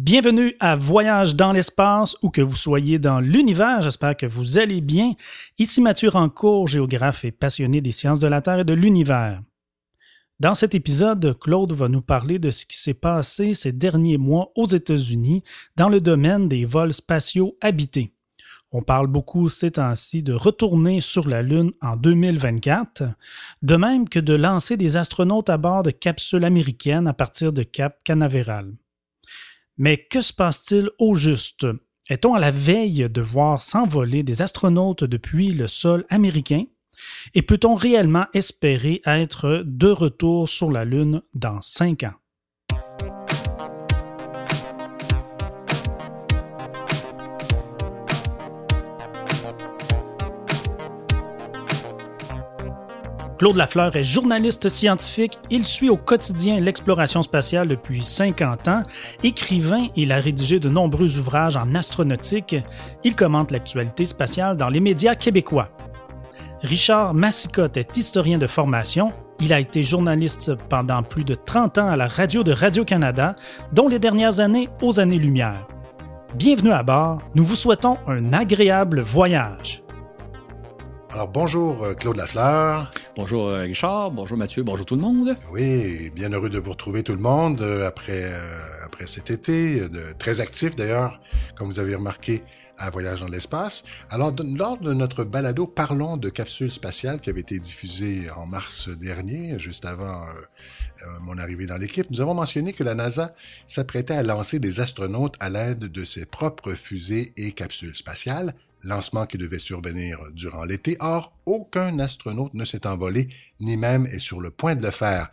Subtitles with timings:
[0.00, 4.80] Bienvenue à Voyage dans l'espace ou que vous soyez dans l'univers, j'espère que vous allez
[4.80, 5.14] bien.
[5.58, 9.42] Ici Mathieu Rancourt, géographe et passionné des sciences de la Terre et de l'univers.
[10.38, 14.52] Dans cet épisode, Claude va nous parler de ce qui s'est passé ces derniers mois
[14.54, 15.42] aux États-Unis
[15.74, 18.14] dans le domaine des vols spatiaux habités.
[18.70, 23.02] On parle beaucoup ces temps-ci de retourner sur la Lune en 2024,
[23.62, 27.64] de même que de lancer des astronautes à bord de capsules américaines à partir de
[27.64, 28.70] Cap Canaveral.
[29.78, 31.66] Mais que se passe-t-il au juste?
[32.10, 36.64] Est-on à la veille de voir s'envoler des astronautes depuis le sol américain?
[37.34, 42.14] Et peut-on réellement espérer être de retour sur la Lune dans cinq ans?
[53.38, 55.38] Claude Lafleur est journaliste scientifique.
[55.48, 58.82] Il suit au quotidien l'exploration spatiale depuis 50 ans.
[59.22, 62.56] Écrivain, il a rédigé de nombreux ouvrages en astronautique.
[63.04, 65.68] Il commente l'actualité spatiale dans les médias québécois.
[66.62, 69.12] Richard Massicotte est historien de formation.
[69.38, 73.36] Il a été journaliste pendant plus de 30 ans à la radio de Radio-Canada,
[73.72, 75.64] dont les dernières années aux années-lumière.
[76.34, 79.84] Bienvenue à bord, nous vous souhaitons un agréable voyage.
[81.10, 82.90] Alors bonjour euh, Claude Lafleur.
[83.16, 85.36] Bonjour euh, Richard, bonjour Mathieu, bonjour tout le monde.
[85.50, 88.30] Oui, bien heureux de vous retrouver tout le monde euh, après,
[88.84, 91.18] après cet été, très actif d'ailleurs,
[91.56, 92.42] comme vous avez remarqué,
[92.76, 93.84] à Voyage dans l'espace.
[94.10, 98.88] Alors, lors de notre balado, parlons de capsules spatiales qui avait été diffusée en mars
[98.88, 100.26] dernier, juste avant
[101.22, 102.06] mon arrivée dans l'équipe.
[102.10, 103.34] Nous avons mentionné que la NASA
[103.66, 109.26] s'apprêtait à lancer des astronautes à l'aide de ses propres fusées et capsules spatiales lancement
[109.26, 110.96] qui devait survenir durant l'été.
[111.00, 113.28] Or, aucun astronaute ne s'est envolé,
[113.60, 115.30] ni même est sur le point de le faire.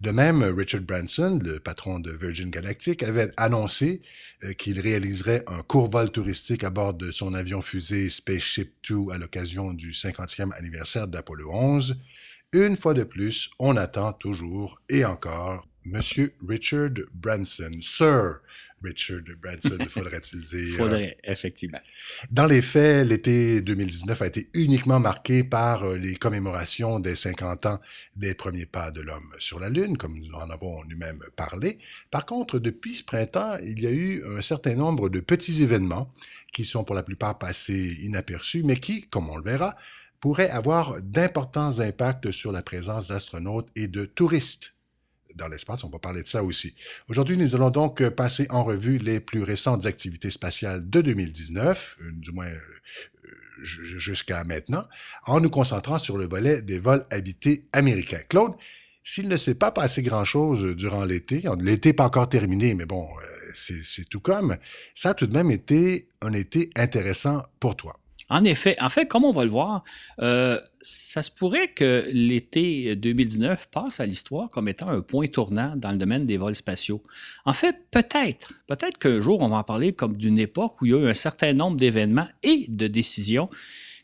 [0.00, 4.02] De même, Richard Branson, le patron de Virgin Galactic, avait annoncé
[4.44, 9.10] euh, qu'il réaliserait un court vol touristique à bord de son avion fusée Spaceship Two
[9.10, 11.96] à l'occasion du 50e anniversaire d'Apollo 11.
[12.52, 18.40] Une fois de plus, on attend toujours et encore Monsieur Richard Branson, Sir
[18.82, 20.76] Richard Branson, faudrait-il dire.
[20.78, 21.80] Faudrait, effectivement.
[22.30, 27.66] Dans les faits, l'été 2019 a été uniquement marqué par euh, les commémorations des 50
[27.66, 27.80] ans
[28.16, 31.78] des premiers pas de l'homme sur la Lune, comme nous en avons nous-mêmes parlé.
[32.10, 36.12] Par contre, depuis ce printemps, il y a eu un certain nombre de petits événements
[36.52, 39.76] qui sont pour la plupart passés inaperçus, mais qui, comme on le verra,
[40.20, 44.74] pourraient avoir d'importants impacts sur la présence d'astronautes et de touristes
[45.34, 45.84] dans l'espace.
[45.84, 46.74] On va parler de ça aussi.
[47.08, 51.96] Aujourd'hui, nous allons donc euh, passer en revue les plus récentes activités spatiales de 2019,
[52.00, 52.58] euh, du moins euh,
[53.62, 54.84] jusqu'à maintenant,
[55.26, 58.22] en nous concentrant sur le volet des vols habités américains.
[58.28, 58.52] Claude,
[59.02, 63.06] s'il ne s'est pas passé grand-chose durant l'été, l'été n'est pas encore terminé, mais bon,
[63.54, 64.56] c'est tout comme,
[64.94, 67.98] ça a tout de même été un été intéressant pour toi.
[68.30, 69.82] En effet, fait, comme on va le voir,
[70.22, 75.74] euh, ça se pourrait que l'été 2019 passe à l'histoire comme étant un point tournant
[75.76, 77.02] dans le domaine des vols spatiaux.
[77.44, 80.92] En fait, peut-être, peut-être qu'un jour, on va en parler comme d'une époque où il
[80.92, 83.50] y a eu un certain nombre d'événements et de décisions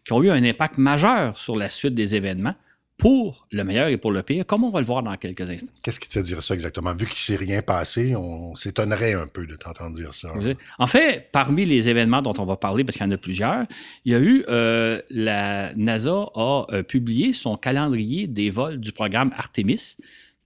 [0.04, 2.54] qui ont eu un impact majeur sur la suite des événements
[2.98, 5.72] pour le meilleur et pour le pire, comme on va le voir dans quelques instants.
[5.82, 6.92] Qu'est-ce qui te fait dire ça exactement?
[6.92, 10.32] Vu qu'il ne s'est rien passé, on s'étonnerait un peu de t'entendre dire ça.
[10.78, 13.64] En fait, parmi les événements dont on va parler, parce qu'il y en a plusieurs,
[14.04, 18.92] il y a eu, euh, la NASA a euh, publié son calendrier des vols du
[18.92, 19.96] programme Artemis.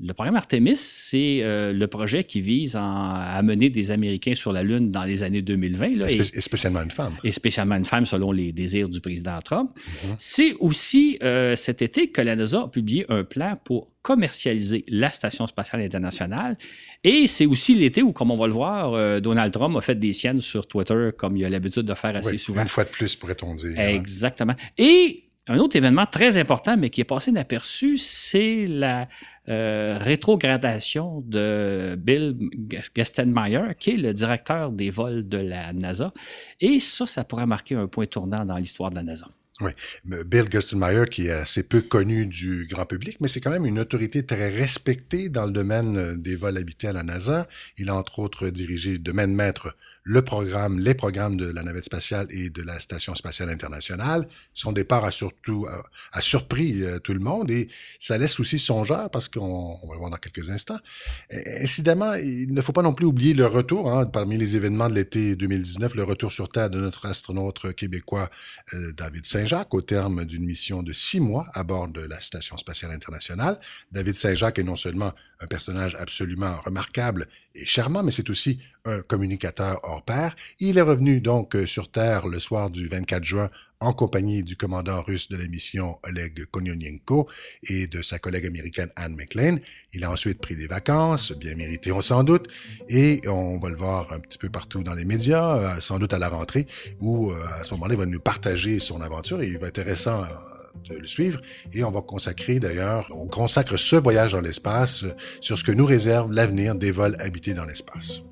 [0.03, 4.63] Le programme Artemis, c'est euh, le projet qui vise à mener des Américains sur la
[4.63, 6.09] Lune dans les années 2020.
[6.09, 7.13] et, spécialement une femme.
[7.23, 9.71] Et spécialement une femme, selon les désirs du président Trump.
[9.77, 10.17] Mhm.
[10.19, 15.11] C'est aussi euh, cet été que la NASA a publié un plan pour commercialiser la
[15.11, 16.57] Station spatiale internationale.
[17.05, 19.97] Et c'est aussi l'été où, comme on va le voir, euh, Donald Trump a fait
[19.97, 22.63] des siennes sur Twitter, comme il a l'habitude de faire assez souvent.
[22.63, 23.75] Une fois de plus, pourrait-on dire.
[23.77, 23.89] Hein.
[23.89, 24.55] Exactement.
[24.79, 29.09] Et un autre événement très important, mais qui est passé inaperçu, c'est la
[29.49, 32.37] euh, rétrogradation de Bill
[32.95, 36.13] Gastenmeyer, qui est le directeur des vols de la NASA.
[36.61, 39.27] Et ça, ça pourrait marquer un point tournant dans l'histoire de la NASA.
[39.61, 39.73] Oui,
[40.05, 43.79] Bill Gerstenmaier, qui est assez peu connu du grand public, mais c'est quand même une
[43.79, 47.47] autorité très respectée dans le domaine euh, des vols habités à la NASA.
[47.77, 49.77] Il a entre autres dirigé de main de maître
[50.11, 54.27] le programme, les programmes de la navette spatiale et de la station spatiale internationale.
[54.55, 55.69] Son départ a surtout
[56.13, 57.69] a, surpris euh, tout le monde et
[58.01, 60.81] ça laisse aussi songeur parce qu'on va voir dans quelques instants.
[61.63, 64.95] Incidemment, il ne faut pas non plus oublier le retour hein, parmi les événements de
[64.95, 68.31] l'été 2019, le retour sur Terre de notre astronaute québécois
[68.75, 72.59] euh, David Saint-Jacques au terme d'une mission de six mois à bord de la station
[72.59, 73.61] spatiale internationale.
[73.93, 79.01] David Saint-Jacques est non seulement un personnage absolument remarquable et charmant, mais c'est aussi un
[79.03, 80.37] communicateur hors pair.
[80.59, 83.51] Il est revenu donc sur Terre le soir du 24 juin
[83.81, 87.29] en compagnie du commandant russe de la mission Oleg Konyonenko
[87.63, 89.57] et de sa collègue américaine Anne McLean.
[89.95, 92.47] Il a ensuite pris des vacances, bien méritées on sans doute,
[92.89, 96.13] et on va le voir un petit peu partout dans les médias, euh, sans doute
[96.13, 96.67] à la rentrée,
[97.01, 99.79] où euh, à ce moment-là, il va nous partager son aventure et il va être
[99.79, 100.27] intéressant euh,
[100.89, 101.41] de le suivre
[101.73, 105.05] et on va consacrer d'ailleurs, on consacre ce voyage dans l'espace
[105.41, 108.23] sur ce que nous réserve l'avenir des vols habités dans l'espace.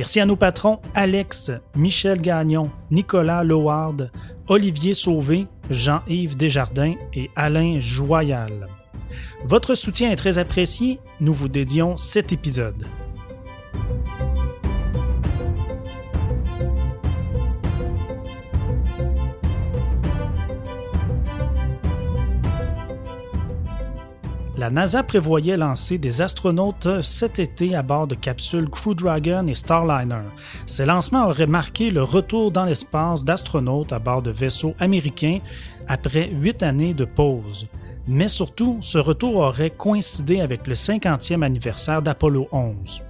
[0.00, 4.10] Merci à nos patrons Alex, Michel Gagnon, Nicolas Loward,
[4.48, 8.68] Olivier Sauvé, Jean-Yves Desjardins et Alain Joyal.
[9.44, 12.86] Votre soutien est très apprécié, nous vous dédions cet épisode.
[24.60, 29.54] La NASA prévoyait lancer des astronautes cet été à bord de capsules Crew Dragon et
[29.54, 30.20] Starliner.
[30.66, 35.38] Ces lancements auraient marqué le retour dans l'espace d'astronautes à bord de vaisseaux américains
[35.88, 37.68] après huit années de pause.
[38.06, 43.02] Mais surtout, ce retour aurait coïncidé avec le 50e anniversaire d'Apollo 11.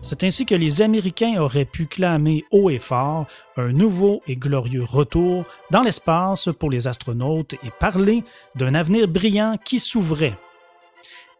[0.00, 3.26] C'est ainsi que les Américains auraient pu clamer haut et fort
[3.58, 8.24] un nouveau et glorieux retour dans l'espace pour les astronautes et parler
[8.54, 10.38] d'un avenir brillant qui s'ouvrait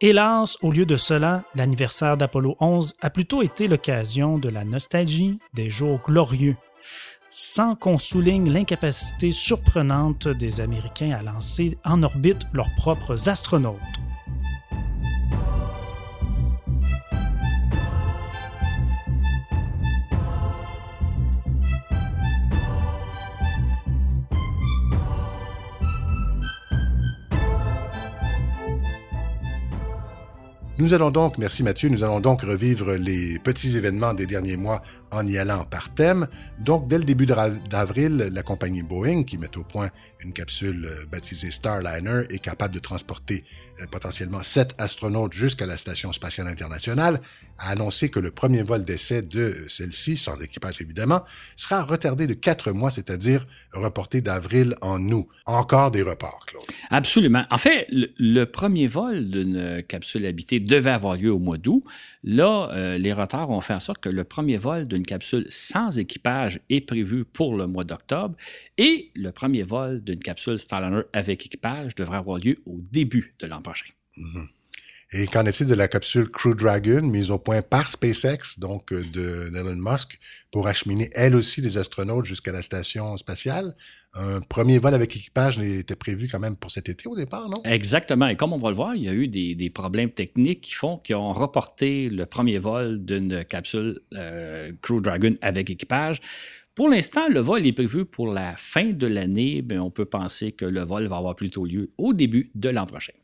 [0.00, 5.40] Hélas, au lieu de cela, l'anniversaire d'Apollo 11 a plutôt été l'occasion de la nostalgie
[5.54, 6.54] des jours glorieux,
[7.30, 13.74] sans qu'on souligne l'incapacité surprenante des Américains à lancer en orbite leurs propres astronautes.
[30.78, 34.80] Nous allons donc, merci Mathieu, nous allons donc revivre les petits événements des derniers mois
[35.10, 36.28] en y allant par thème.
[36.60, 39.90] Donc, dès le début d'avril, la compagnie Boeing, qui met au point
[40.20, 43.44] une capsule euh, baptisée Starliner, est capable de transporter
[43.80, 47.20] euh, potentiellement sept astronautes jusqu'à la Station spatiale internationale,
[47.58, 51.24] a annoncé que le premier vol d'essai de celle-ci, sans équipage évidemment,
[51.56, 55.28] sera retardé de quatre mois, c'est-à-dire reporté d'avril en août.
[55.46, 56.62] Encore des reports, Claude.
[56.90, 57.44] Absolument.
[57.50, 61.84] En fait, le, premier vol d'une capsule habitée devait avoir lieu au mois d'août.
[62.22, 65.98] Là, euh, les retards ont fait en sorte que le premier vol d'une capsule sans
[65.98, 68.36] équipage est prévu pour le mois d'octobre
[68.76, 73.46] et le premier vol d'une capsule Starliner avec équipage devrait avoir lieu au début de
[73.46, 73.86] l'an prochain.
[74.16, 74.48] Mhm.
[75.10, 79.02] Et qu'en est-il de la capsule Crew Dragon mise au point par SpaceX, donc euh,
[79.10, 80.18] d'Elon Musk,
[80.50, 83.74] pour acheminer elle aussi des astronautes jusqu'à la station spatiale?
[84.12, 87.62] Un premier vol avec équipage était prévu quand même pour cet été au départ, non?
[87.64, 88.26] Exactement.
[88.28, 90.98] Et comme on va le voir, il y a eu des, problèmes techniques qui font
[90.98, 96.18] qu'ils ont reporté le premier vol d'une capsule euh, Crew Dragon avec équipage.
[96.74, 100.52] Pour l'instant, le vol est prévu pour la fin de l'année, mais on peut penser
[100.52, 103.14] que le vol va avoir plutôt lieu au début de l'an prochain.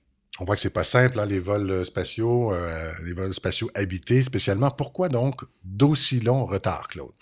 [0.40, 3.70] On voit que c'est pas simple, hein, les vols euh, spatiaux, euh, les vols spatiaux
[3.74, 4.70] habités spécialement.
[4.70, 7.12] Pourquoi donc d'aussi longs retards, Claude?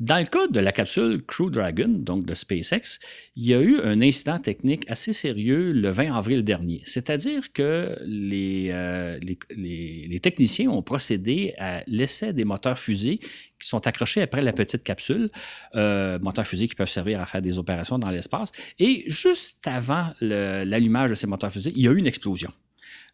[0.00, 3.00] Dans le cas de la capsule Crew Dragon, donc de SpaceX,
[3.34, 6.82] il y a eu un incident technique assez sérieux le 20 avril dernier.
[6.84, 9.18] C'est-à-dire que les, euh,
[9.56, 14.84] les, techniciens ont procédé à l'essai des moteurs fusées qui sont accrochés après la petite
[14.84, 15.30] capsule,
[15.74, 18.52] euh, moteurs fusées qui peuvent servir à faire des opérations dans l'espace.
[18.78, 22.52] Et juste avant l'allumage de ces moteurs fusées, il y a eu une explosion.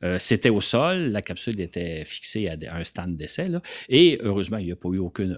[0.05, 3.49] Euh, c'était au sol, la capsule était fixée à, un stand d'essai,
[3.89, 5.37] et heureusement, il n'y a pas eu aucune,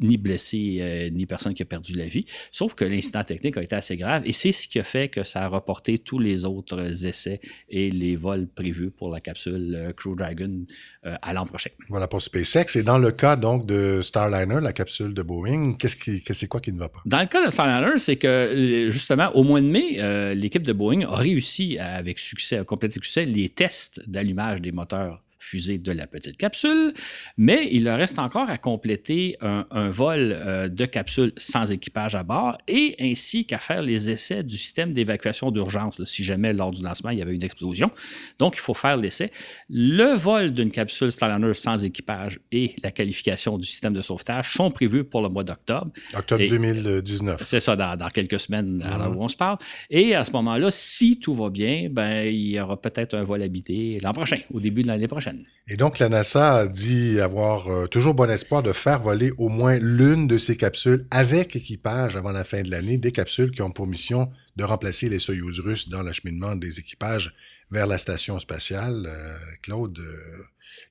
[0.00, 3.62] ni blessé, euh, ni personne qui a perdu la vie, sauf que l'incident technique a
[3.62, 6.44] été assez grave, et c'est ce qui a fait que ça a reporté tous les
[6.44, 10.64] autres essais et les vols prévus pour la capsule euh, Crew Dragon
[11.02, 11.70] à l'an prochain.
[11.88, 12.76] Voilà pour SpaceX.
[12.76, 16.60] Et dans le cas donc de Starliner, la capsule de Boeing, qu'est-ce qui, c'est quoi
[16.60, 17.00] qui ne va pas?
[17.06, 21.02] Dans le cas de Starliner, c'est que justement, au mois de mai, l'équipe de Boeing
[21.02, 26.06] a réussi avec succès, à compléter succès, les tests d'allumage des moteurs fusée de la
[26.06, 26.92] petite capsule,
[27.36, 32.22] mais il leur reste encore à compléter un, vol euh, de capsule sans équipage à
[32.22, 36.82] bord et ainsi qu'à faire les essais du système d'évacuation d'urgence si jamais lors du
[36.82, 37.90] lancement il y avait une explosion.
[38.38, 39.30] Donc il faut faire l'essai.
[39.68, 44.70] Le vol d'une capsule Starliner sans équipage et la qualification du système de sauvetage sont
[44.70, 45.90] prévus pour le mois d'octobre.
[46.14, 47.42] Octobre 2019.
[47.44, 49.16] C'est ça, dans, quelques semaines à l'heure mhm.
[49.16, 49.58] où on se parle.
[49.88, 53.42] Et à ce moment-là, si tout va bien, ben, il y aura peut-être un vol
[53.42, 55.29] habité l'an prochain, au début de l'année prochaine.
[55.72, 59.48] Et donc, la NASA a dit avoir euh, toujours bon espoir de faire voler au
[59.48, 63.62] moins l'une de ces capsules avec équipage avant la fin de l'année, des capsules qui
[63.62, 67.32] ont pour mission de remplacer les Soyouz russes dans l'acheminement des équipages
[67.70, 69.06] vers la station spatiale.
[69.06, 70.42] Euh, Claude, euh,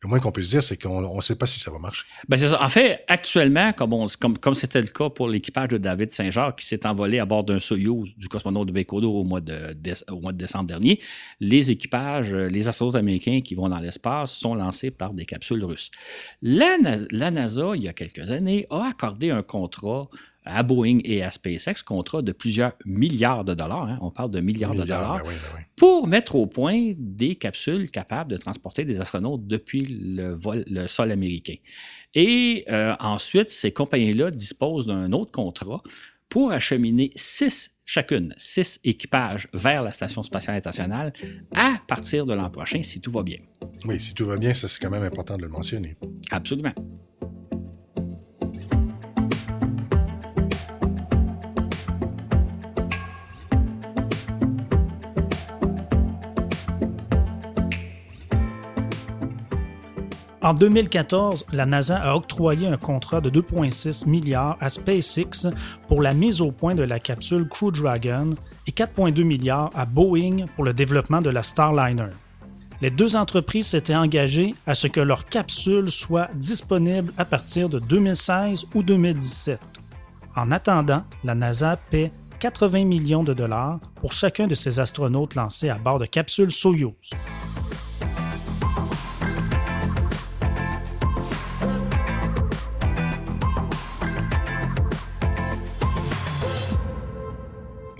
[0.01, 2.05] le moins qu'on puisse dire, c'est qu'on ne sait pas si ça va marcher.
[2.29, 2.63] Ben c'est ça.
[2.63, 7.19] En fait, actuellement, comme, c'était le cas pour l'équipage de David Saint-Jacques qui s'est envolé
[7.19, 11.01] à bord d'un Soyouz du cosmonaute de Baikodo au mois de, décembre dernier,
[11.41, 15.91] les équipages, les astronautes américains qui vont dans l'espace sont lancés par des capsules russes.
[16.41, 20.07] La NASA, il y a quelques années, a accordé un contrat
[20.45, 24.39] à Boeing et à SpaceX, contrat de plusieurs milliards de dollars, hein, on parle de
[24.39, 28.99] milliards, de dollars, ben ben pour mettre au point des capsules capables de transporter des
[28.99, 31.55] astronautes depuis le, vol, le sol américain.
[32.15, 35.81] Et euh, ensuite, ces compagnies-là disposent d'un autre contrat
[36.29, 41.11] pour acheminer six chacune, six équipages vers la Station spatiale internationale
[41.55, 43.39] à partir de l'an prochain, si tout va bien.
[43.85, 45.95] Oui, si tout va bien, ça c'est quand même important de le mentionner.
[46.29, 46.73] Absolument.
[60.49, 65.47] En 2014, la NASA a octroyé un contrat de 2,6 milliards à SpaceX
[65.87, 68.31] pour la mise au point de la capsule Crew Dragon
[68.65, 72.07] et 4,2 milliards à Boeing pour le développement de la Starliner.
[72.81, 77.77] Les deux entreprises s'étaient engagées à ce que leur capsule soit disponible à partir de
[77.77, 79.59] 2016 ou 2017.
[80.35, 85.69] En attendant, la NASA paie 80 millions de dollars pour chacun de ses astronautes lancés
[85.69, 87.11] à bord de capsules Soyuz.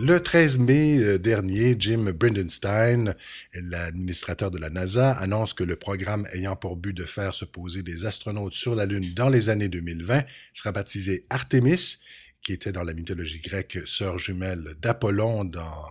[0.01, 3.15] Le 13 mai euh, dernier, Jim Brindenstein,
[3.53, 7.83] l'administrateur de la NASA, annonce que le programme ayant pour but de faire se poser
[7.83, 11.97] des astronautes sur la Lune dans les années 2020 sera baptisé Artemis,
[12.41, 15.89] qui était dans la mythologie grecque sœur jumelle d'Apollon dans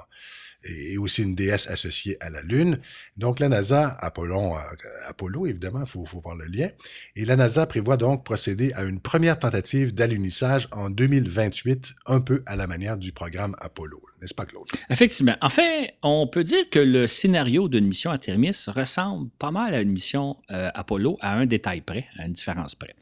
[0.68, 2.78] et aussi une déesse associée à la Lune.
[3.16, 4.60] Donc la NASA, Apollon, euh,
[5.08, 6.68] Apollo évidemment, il faut, voir le lien,
[7.16, 12.42] et la NASA prévoit donc procéder à une première tentative d'alunissage en 2028, un peu
[12.46, 14.66] à la manière du programme Apollo, n'est-ce pas Claude?
[14.90, 15.36] Effectivement.
[15.40, 19.74] En fait, on peut dire que le scénario d'une mission à Thermis ressemble pas mal
[19.74, 22.94] à une mission euh, Apollo à un détail près, à une différence près.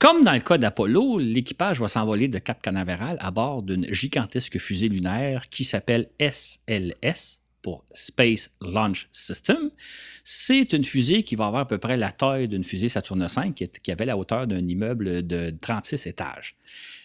[0.00, 4.58] Comme dans le cas d'Apollo, l'équipage va s'envoler de Cap Canaveral à bord d'une gigantesque
[4.58, 9.70] fusée lunaire qui s'appelle SLS pour Space Launch System.
[10.24, 13.52] C'est une fusée qui va avoir à peu près la taille d'une fusée Saturne V
[13.52, 16.56] qui, avait la hauteur d'un immeuble de 36 étages.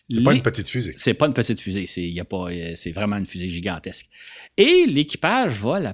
[0.10, 0.96] C'est pas une petite fusée.
[0.98, 4.08] C'est pas une petite fusée, c'est vraiment une fusée gigantesque.
[4.56, 5.94] Et l'équipage va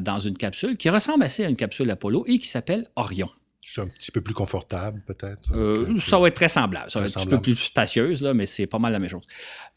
[0.00, 3.30] dans une capsule qui ressemble assez à une capsule Apollo et qui s'appelle Orion.
[3.68, 5.50] C'est un petit peu plus confortable, peut-être?
[5.56, 6.88] Euh, ça va être très semblable.
[6.88, 9.10] Ça va être un petit peu plus spacieuse, là, mais c'est pas mal la même
[9.10, 9.24] chose.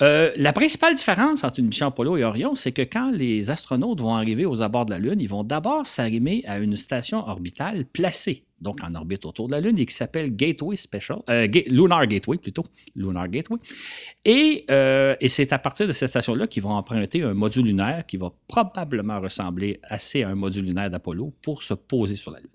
[0.03, 3.99] Euh, la principale différence entre une mission Apollo et Orion, c'est que quand les astronautes
[3.99, 7.83] vont arriver aux abords de la Lune, ils vont d'abord s'arrimer à une station orbitale
[7.83, 12.05] placée, donc en orbite autour de la Lune, et qui s'appelle Gateway Special, euh, Lunar
[12.05, 13.57] Gateway plutôt, Lunar Gateway.
[14.23, 18.17] Et, et c'est à partir de cette station-là qu'ils vont emprunter un module lunaire qui
[18.17, 22.49] va probablement ressembler assez à un module lunaire d'Apollo pour se poser sur la Lune.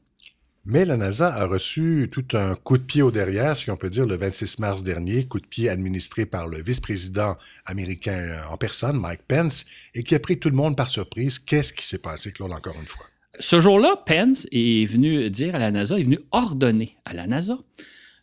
[0.67, 3.91] Mais la NASA a reçu tout un coup de pied au derrière, si on peut
[3.91, 8.99] dire, le 26 mars dernier, coup de pied administré par le vice-président américain en personne,
[8.99, 11.39] Mike Pence, et qui a pris tout le monde par surprise.
[11.39, 13.05] Qu'est-ce qui s'est passé, Claude, encore une fois?
[13.39, 17.59] Ce jour-là, Pence est venu dire à la NASA, est venu ordonner à la NASA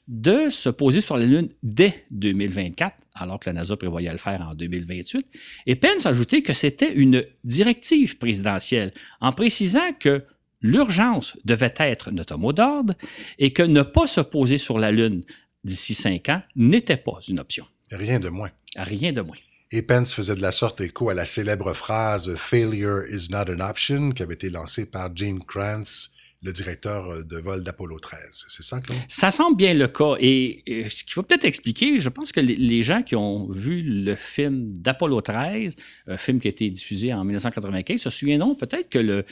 [0.08, 4.42] de se poser sur la Lune dès 2024, alors que la NASA prévoyait le faire
[4.42, 5.28] en 2028.
[5.68, 10.24] Et Pence a ajouté que c'était une directive présidentielle, en précisant que
[10.62, 12.94] l'urgence devait être notre mot d'ordre
[13.40, 15.24] et que ne pas se poser sur la Lune
[15.64, 17.66] d'ici cinq ans n'était pas une option.
[17.92, 18.52] Rien de moins.
[18.76, 19.38] Rien de moins.
[19.72, 23.60] Et Pence faisait de la sorte écho à la célèbre phrase Failure is not an
[23.60, 26.12] option qui avait été lancée par Gene Kranz
[26.44, 28.46] le directeur euh, de vol d'Apollo 13.
[28.50, 28.98] C'est ça, Claude?
[29.08, 30.16] Ça semble bien le cas.
[30.20, 34.16] Et, ce qu'il faut peut-être expliquer, je pense que les, gens qui ont vu le
[34.16, 35.76] film d'Apollo 13,
[36.08, 39.24] un film qui a été diffusé en 1995, se souviendront peut-être que le,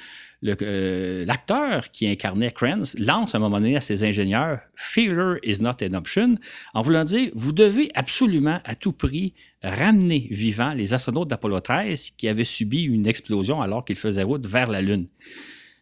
[0.46, 5.62] euh, l'acteur qui incarnait Kranz lance à un moment donné à ses ingénieurs Failure is
[5.62, 6.36] not an option
[6.74, 12.12] en voulant dire vous devez absolument à tout prix ramener vivants les astronautes d'Apollo 13
[12.12, 15.08] qui avaient subi une explosion alors qu'ils faisaient route vers la Lune.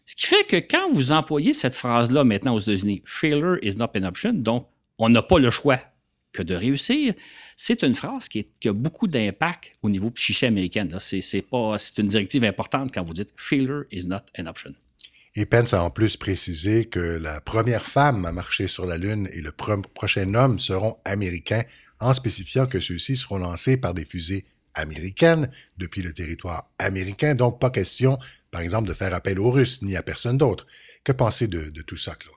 [0.05, 3.89] Ce qui fait que quand vous employez cette phrase-là maintenant aux États-Unis, failure is not
[3.95, 5.79] an option, donc on n'a pas le choix
[6.33, 7.13] que de réussir,
[7.55, 10.87] c'est une phrase qui, a beaucoup d'impact au niveau psyché américain.
[10.99, 11.43] C'est
[11.97, 14.73] une directive importante quand vous dites failure is not an option.
[15.35, 19.29] Et Pence a en plus précisé que la première femme à marcher sur la Lune
[19.33, 21.63] et le prochain homme seront américains,
[21.99, 27.35] en spécifiant que ceux-ci seront lancés par des fusées américaines depuis le territoire américain.
[27.35, 28.17] Donc, pas question,
[28.51, 30.65] par exemple, de faire appel aux Russes ni à personne d'autre.
[31.03, 32.36] Que pensez de, de tout ça, Claude?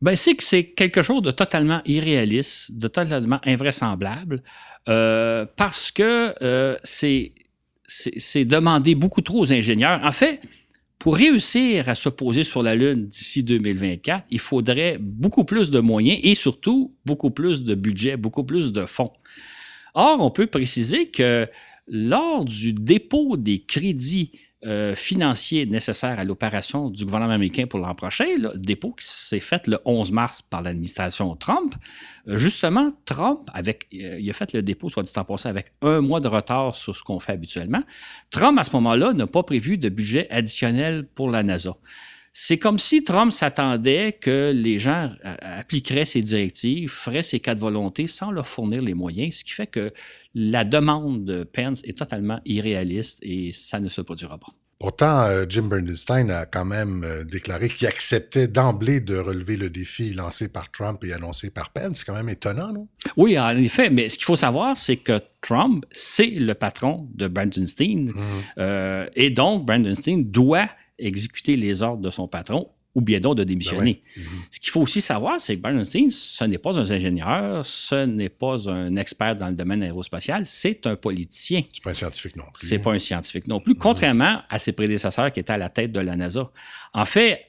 [0.00, 4.42] Ben, c'est que c'est quelque chose de totalement irréaliste, de totalement invraisemblable,
[4.88, 10.00] euh, parce que euh, c'est demander beaucoup trop aux ingénieurs.
[10.04, 10.40] En fait,
[11.00, 15.80] pour réussir à se poser sur la Lune d'ici 2024, il faudrait beaucoup plus de
[15.80, 19.12] moyens et surtout beaucoup plus de budget, beaucoup plus de fonds.
[19.94, 21.48] Or, on peut préciser que
[21.88, 24.32] lors du dépôt des crédits
[24.66, 29.38] euh, financiers nécessaires à l'opération du gouvernement américain pour l'an prochain, le dépôt qui s'est
[29.38, 31.76] fait le 11 mars par l'administration Trump,
[32.26, 35.72] euh, justement, Trump, avec, euh, il a fait le dépôt, soit dit en passant, avec
[35.80, 37.84] un mois de retard sur ce qu'on fait habituellement.
[38.30, 41.76] Trump, à ce moment-là, n'a pas prévu de budget additionnel pour la NASA.
[42.40, 45.10] C'est comme si Trump s'attendait que les gens
[45.42, 49.50] appliqueraient ses directives, feraient ses cas de volonté sans leur fournir les moyens, ce qui
[49.50, 49.92] fait que
[50.36, 54.52] la demande de Pence est totalement irréaliste et ça ne se produira pas.
[54.78, 59.68] Pourtant, euh, Jim Bernstein a quand même euh, déclaré qu'il acceptait d'emblée de relever le
[59.68, 61.98] défi lancé par Trump et annoncé par Pence.
[61.98, 62.86] C'est quand même étonnant, non?
[63.16, 63.90] Oui, en effet.
[63.90, 68.12] Mais ce qu'il faut savoir, c'est que Trump, c'est le patron de Bernstein.
[68.58, 70.68] Euh, et donc, Bernstein doit
[70.98, 74.02] exécuter les ordres de son patron ou bien d'autres de démissionner.
[74.16, 74.28] Ben mhm.
[74.50, 78.28] Ce qu'il faut aussi savoir, c'est que Bernstein, ce n'est pas un ingénieur, ce n'est
[78.28, 81.62] pas un expert dans le domaine aérospatial, c'est un politicien.
[81.72, 82.66] C'est pas un scientifique non plus.
[82.66, 85.92] C'est pas un scientifique non plus, contrairement à ses prédécesseurs qui étaient à la tête
[85.92, 86.50] de la NASA.
[86.92, 87.44] En fait,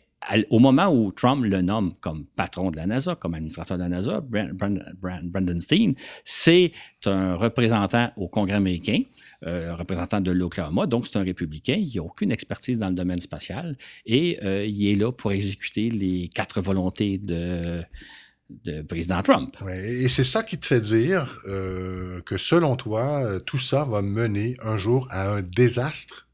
[0.50, 3.90] au moment où Trump le nomme comme patron de la NASA, comme administrateur de la
[3.90, 6.72] NASA, Brandon Steen, c'est
[7.06, 9.02] un représentant au Congrès américain,
[9.46, 13.22] euh, représentant de l'Oklahoma, donc c'est un républicain, il n'a aucune expertise dans le domaine
[13.22, 17.82] spatial et euh, il est là pour exécuter les quatre volontés de,
[18.66, 19.56] de président Trump.
[19.70, 24.58] et c'est ça qui te fait dire euh, que selon toi, tout ça va mener
[24.62, 26.29] un jour à un désastre?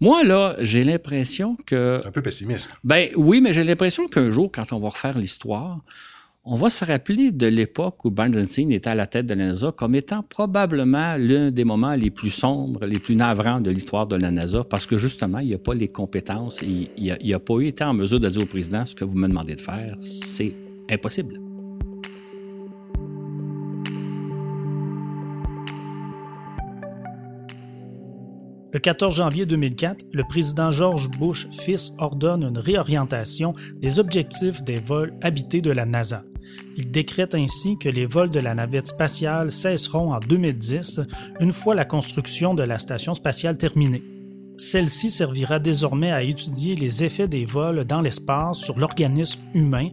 [0.00, 2.00] Moi, là, j'ai l'impression que.
[2.04, 2.68] Un peu pessimiste.
[2.84, 5.80] Ben oui, mais j'ai l'impression qu'un jour, quand on va refaire l'histoire,
[6.50, 9.70] on va se rappeler de l'époque où Bernstein était à la tête de la NASA
[9.70, 14.16] comme étant probablement l'un des moments les plus sombres, les plus navrants de l'histoire de
[14.16, 17.60] la NASA, parce que justement, il n'y a pas les compétences, et il n'a pas
[17.60, 19.96] été en mesure de dire au président ce que vous me demandez de faire.
[20.00, 20.54] C'est
[20.90, 21.47] impossible.
[28.70, 34.78] Le 14 janvier 2004, le président George Bush fils ordonne une réorientation des objectifs des
[34.78, 36.22] vols habités de la NASA.
[36.76, 41.00] Il décrète ainsi que les vols de la navette spatiale cesseront en 2010,
[41.40, 44.04] une fois la construction de la station spatiale terminée.
[44.58, 49.88] Celle-ci servira désormais à étudier les effets des vols dans l'espace sur l'organisme humain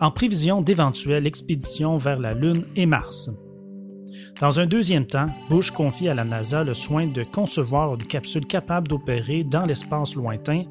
[0.00, 3.30] en prévision d'éventuelles expéditions vers la Lune et Mars.
[4.40, 8.46] Dans un deuxième temps, Bush confie à la NASA le soin de concevoir une capsule
[8.46, 10.62] capable d'opérer dans l'espace lointain,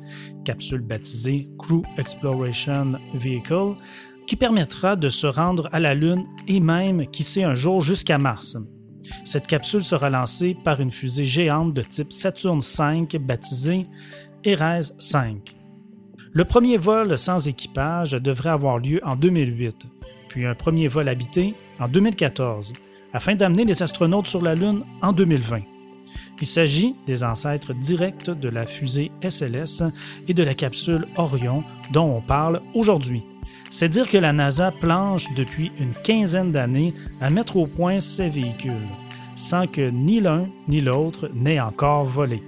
[0.45, 3.75] capsule baptisée Crew Exploration Vehicle,
[4.25, 8.17] qui permettra de se rendre à la Lune et même, qui sait un jour, jusqu'à
[8.17, 8.56] Mars.
[9.25, 13.86] Cette capsule sera lancée par une fusée géante de type Saturn V baptisée
[14.45, 15.56] Eres 5.
[16.32, 19.75] Le premier vol sans équipage devrait avoir lieu en 2008,
[20.30, 22.71] puis un premier vol habité en 2014
[23.17, 25.62] afin d'amener les astronautes sur la Lune en 2020.
[26.39, 29.82] Il s'agit des ancêtres directs de la fusée SLS
[30.27, 33.23] et de la capsule Orion dont on parle aujourd'hui.
[33.71, 38.30] C'est dire que la NASA planche depuis une quinzaine d'années à mettre au point ces
[38.30, 38.88] véhicules,
[39.36, 42.43] sans que ni l'un ni l'autre n'ait encore volé.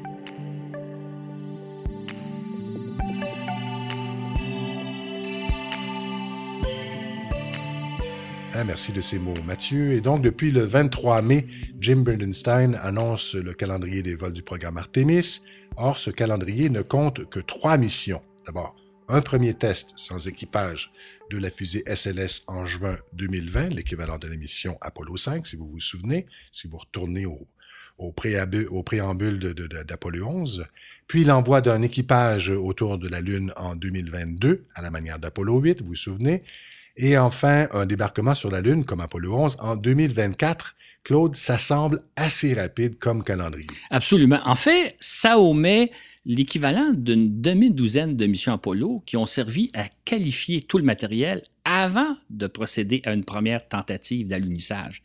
[8.70, 9.94] Merci de ces mots, Mathieu.
[9.94, 11.48] Et donc, depuis le 23 mai,
[11.82, 15.42] Jim Bernstein annonce le calendrier des vols du programme Artemis.
[15.76, 18.22] Or, ce calendrier ne compte que trois missions.
[18.46, 18.76] D'abord,
[19.08, 20.92] un premier test sans équipage
[21.32, 25.68] de la fusée SLS en juin 2020, l'équivalent de la mission Apollo 5, si vous
[25.68, 27.40] vous souvenez, si vous retournez au,
[27.98, 28.14] au
[28.84, 30.68] préambule d'Apollo 11.
[31.08, 35.82] Puis l'envoi d'un équipage autour de la Lune en 2022, à la manière d'Apollo 8,
[35.82, 36.44] vous vous souvenez.
[36.98, 40.76] Et enfin, un débarquement sur la Lune comme Apollo 11 en 2024.
[41.04, 43.68] Claude, ça semble assez rapide comme calendrier.
[43.90, 44.40] Absolument.
[44.44, 45.92] En fait, ça omet
[46.26, 52.16] l'équivalent d'une demi-douzaine de missions Apollo qui ont servi à qualifier tout le matériel avant
[52.30, 55.02] de procéder à une première tentative d'alunissage.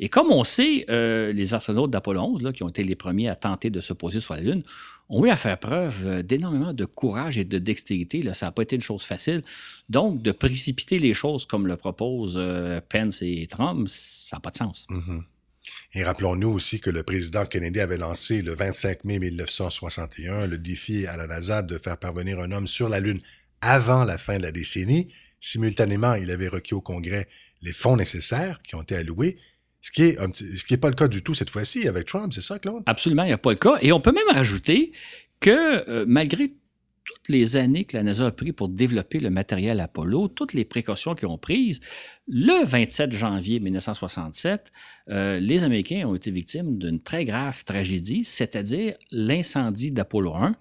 [0.00, 3.34] Et comme on sait, euh, les astronautes d'Apollo 11, qui ont été les premiers à
[3.34, 4.62] tenter de se poser sur la Lune,
[5.08, 8.22] ont eu à faire preuve euh, d'énormément de courage et de dextérité.
[8.34, 9.42] Ça n'a pas été une chose facile.
[9.88, 14.50] Donc, de précipiter les choses comme le proposent euh, Pence et Trump, ça n'a pas
[14.50, 14.86] de sens.
[14.90, 15.24] Mhm.
[15.94, 21.06] Et rappelons-nous aussi que le président Kennedy avait lancé le 25 mai 1961 le défi
[21.06, 23.20] à la NASA de faire parvenir un homme sur la Lune
[23.62, 25.08] avant la fin de la décennie.
[25.40, 27.26] Simultanément, il avait requis au Congrès
[27.62, 29.38] les fonds nécessaires qui ont été alloués
[29.80, 32.82] ce qui n'est pas le cas du tout cette fois-ci avec Trump, c'est ça, Claude?
[32.86, 33.78] Absolument, il n'y a pas le cas.
[33.80, 34.92] Et on peut même rajouter
[35.40, 36.48] que euh, malgré
[37.08, 40.66] toutes les années que la NASA a pris pour développer le matériel Apollo, toutes les
[40.66, 41.80] précautions qu'ils ont prises,
[42.26, 44.70] le 27 janvier 1967,
[45.08, 50.54] euh, les Américains ont été victimes d'une très grave tragédie, c'est-à-dire l'incendie d'Apollo 1,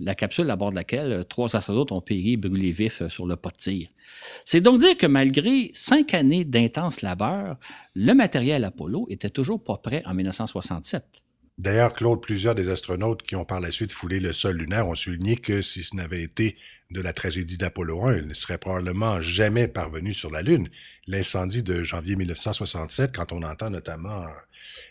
[0.00, 3.26] la capsule à bord de laquelle euh, trois astronautes ont péri brûlés vifs euh, sur
[3.26, 3.88] le pot de tir.
[4.44, 7.56] C'est donc dire que malgré cinq années d'intense labeur,
[7.94, 11.23] le matériel Apollo était toujours pas prêt en 1967.
[11.56, 14.96] D'ailleurs, Claude, plusieurs des astronautes qui ont par la suite foulé le sol lunaire ont
[14.96, 16.56] souligné que si ce n'avait été
[16.90, 20.68] de la tragédie d'Apollo 1, ils ne seraient probablement jamais parvenus sur la Lune.
[21.06, 24.26] L'incendie de janvier 1967, quand on entend notamment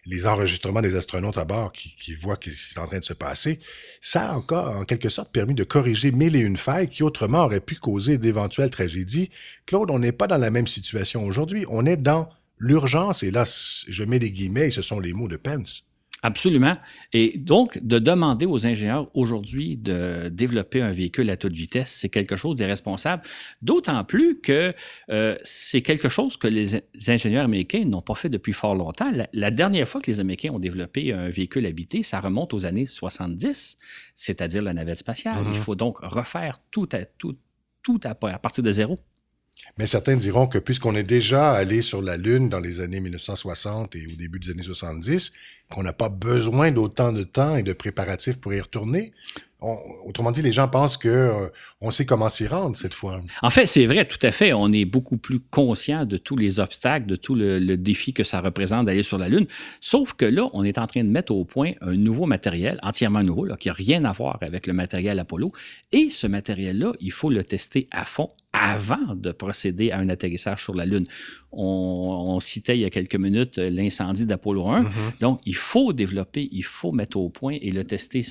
[0.05, 3.13] les enregistrements des astronautes à bord qui, voient ce qui est en train de se
[3.13, 3.59] passer,
[3.99, 7.43] ça a encore, en quelque sorte, permis de corriger mille et une failles qui autrement
[7.43, 9.31] auraient pu causer d'éventuelles tragédies.
[9.65, 11.65] Claude, on n'est pas dans la même situation aujourd'hui.
[11.67, 15.35] On est dans l'urgence, et là, je mets des guillemets, ce sont les mots de
[15.35, 15.83] Pence.
[16.25, 16.71] Absolument.
[17.11, 22.07] Et donc, de demander aux ingénieurs aujourd'hui de développer un véhicule à toute vitesse, c'est
[22.07, 23.23] quelque chose d'irresponsable,
[23.61, 24.73] d'autant plus que
[25.09, 29.11] euh, c'est quelque chose que les ingénieurs américains n'ont pas fait depuis fort longtemps.
[29.33, 32.87] La, dernière fois que les Américains ont développé un véhicule habité, ça remonte aux années
[32.87, 33.77] 70,
[34.15, 35.35] c'est-à-dire la navette spatiale.
[35.41, 35.61] Il mm-hmm.
[35.61, 37.35] faut donc refaire tout à, tout,
[37.81, 38.97] tout à partir de zéro.
[39.77, 43.95] Mais certains diront que puisqu'on est déjà allé sur la Lune dans les années 1960
[43.95, 45.31] et au début des années 70,
[45.71, 49.13] qu'on n'a pas besoin d'autant de temps et de préparatifs pour y retourner.
[49.59, 51.47] autrement dit, les gens pensent que euh,
[51.83, 53.21] on sait comment s'y rendre cette fois.
[53.41, 54.53] En fait, c'est vrai, tout à fait.
[54.53, 58.39] On est beaucoup plus conscient de tous les obstacles, de tout le, défi que ça
[58.39, 59.45] représente d'aller sur la Lune.
[59.81, 63.21] Sauf que là, on est en train de mettre au point un nouveau matériel, entièrement
[63.21, 65.51] nouveau, qui n'a rien à voir avec le matériel Apollo.
[65.91, 70.63] Et ce matériel-là, il faut le tester à fond avant de procéder à un atterrissage
[70.63, 71.07] sur la Lune.
[71.51, 74.81] On, citait il y a quelques minutes l'incendie d'Apollo 1.
[74.81, 74.87] Mm-hmm.
[75.21, 78.23] Donc, il faut développer, il faut mettre au point et le tester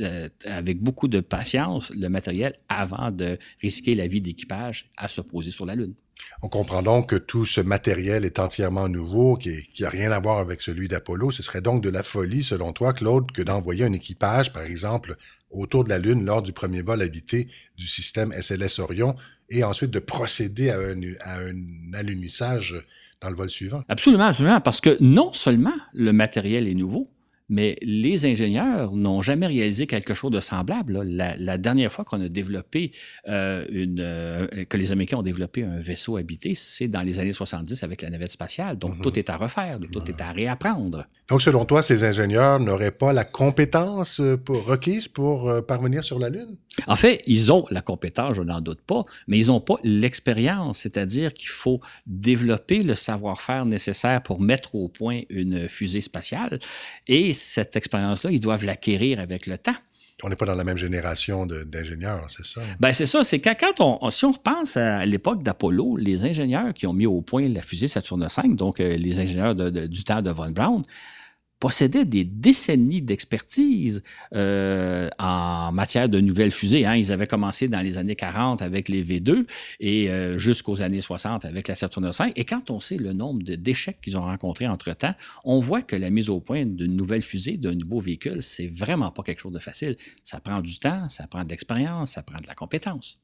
[0.00, 5.20] euh, avec beaucoup de patience, le matériel, avant de risquer la vie d'équipage à se
[5.20, 5.94] poser sur la Lune.
[6.42, 10.38] On comprend donc que tout ce matériel est entièrement nouveau, qui n'a rien à voir
[10.38, 11.30] avec celui d'Apollo.
[11.30, 15.16] Ce serait donc de la folie, selon toi, Claude, que d'envoyer un équipage, par exemple,
[15.50, 19.16] autour de la Lune lors du premier vol habité du système SLS Orion
[19.50, 22.76] et ensuite de procéder à un, à un alunissage
[23.20, 23.82] dans le vol suivant?
[23.88, 27.10] Absolument, absolument, parce que non seulement le matériel est nouveau,
[27.48, 31.02] mais les ingénieurs n'ont jamais réalisé quelque chose de semblable.
[31.02, 32.92] La, dernière fois qu'on a développé
[33.28, 37.32] euh, une, euh, que les Américains ont développé un vaisseau habité, c'est dans les années
[37.32, 38.78] 70 avec la navette spatiale.
[38.78, 39.02] Donc, mhm.
[39.02, 41.06] tout est à refaire, tout est à réapprendre.
[41.28, 46.18] Donc, selon toi, ces ingénieurs n'auraient pas la compétence euh, pour, requise pour parvenir sur
[46.18, 46.56] la Lune?
[46.86, 50.78] En fait, ils ont la compétence, je n'en doute pas, mais ils n'ont pas l'expérience,
[50.78, 56.58] c'est-à-dire qu'il faut développer le savoir-faire nécessaire pour mettre au point une fusée spatiale.
[57.08, 59.74] Et cette expérience-là, ils doivent l'acquérir avec le temps.
[60.24, 62.60] On n'est pas dans la même génération d'ingénieurs, c'est ça?
[62.78, 63.24] Ben c'est ça.
[63.24, 67.22] C'est quand, on, si on repense à l'époque d'Apollo, les ingénieurs qui ont mis au
[67.22, 70.82] point la fusée Saturne V, donc euh, les ingénieurs du temps de Von Braun,
[71.62, 74.02] possédaient des décennies d'expertise
[74.34, 76.84] euh, en matière de nouvelles fusées.
[76.84, 76.96] Hein.
[76.96, 79.46] Ils avaient commencé dans les années 40 avec les V2
[79.78, 82.32] et euh, jusqu'aux années 60 avec la Saturn V.
[82.34, 86.10] Et quand on sait le nombre d'échecs qu'ils ont rencontrés entre-temps, on voit que la
[86.10, 89.60] mise au point d'une nouvelle fusée, d'un nouveau véhicule, c'est vraiment pas quelque chose de
[89.60, 89.96] facile.
[90.24, 93.20] Ça prend du temps, ça prend de l'expérience, ça prend de la compétence.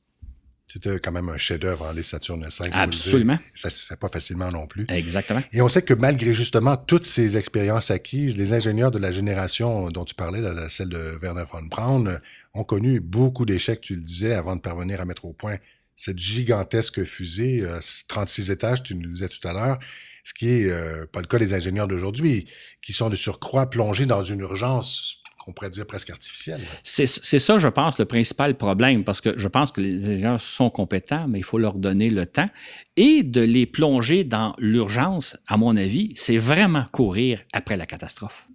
[0.70, 2.68] C'était quand même un chef-d'œuvre, en hein, les Saturne V.
[2.72, 3.38] Absolument.
[3.54, 4.84] Ça se fait pas facilement non plus.
[4.90, 5.42] Exactement.
[5.52, 9.90] Et on sait que malgré justement toutes ces expériences acquises, les ingénieurs de la génération
[9.90, 12.20] dont tu parlais, celle de Werner von Braun,
[12.52, 15.56] ont connu beaucoup d'échecs, tu le disais, avant de parvenir à mettre au point
[15.96, 17.66] cette gigantesque fusée,
[18.06, 19.78] 36 euh, étages, tu nous le disais tout à l'heure,
[20.22, 22.48] ce qui est euh, pas le cas des ingénieurs d'aujourd'hui,
[22.82, 26.60] qui sont de surcroît plongés dans une urgence on pourrait dire presque artificielle.
[26.84, 30.68] C'est ça, je pense, le principal problème, parce que je pense que les ingénieurs sont
[30.68, 32.50] compétents, mais il faut leur donner le temps.
[32.96, 38.46] Et de les plonger dans l'urgence, à mon avis, c'est vraiment courir après la catastrophe.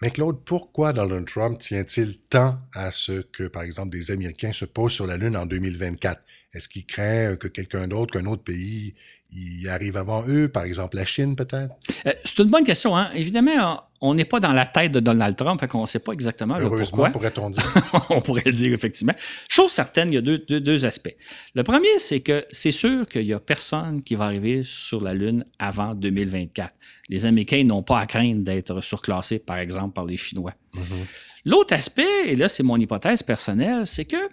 [0.00, 4.64] Mais Claude, pourquoi Donald Trump tient-il tant à ce que, par exemple, des Américains se
[4.64, 6.20] posent sur la Lune en 2024?
[6.54, 8.94] Est-ce qu'il craint que quelqu'un d'autre, qu'un autre pays
[9.30, 11.74] il arrive avant eux, par exemple la Chine peut-être?
[12.06, 12.96] Euh, c'est une bonne question.
[12.96, 13.10] Hein?
[13.14, 16.12] Évidemment, on n'est pas dans la tête de Donald Trump, fait qu'on ne sait pas
[16.12, 17.10] exactement le pourquoi.
[17.10, 17.74] pourrait-on dire.
[18.10, 19.14] on pourrait le dire, effectivement.
[19.48, 21.14] Chose certaine, il y a deux, deux, aspects.
[21.54, 25.14] Le premier, c'est que c'est sûr qu'il n'y a personne qui va arriver sur la
[25.14, 26.74] Lune avant 2024.
[27.10, 30.54] Les Américains n'ont pas à craindre d'être surclassés, par exemple, par les Chinois.
[30.74, 31.06] Mm-hmm.
[31.44, 34.28] L'autre aspect, et là c'est mon hypothèse personnelle, c'est que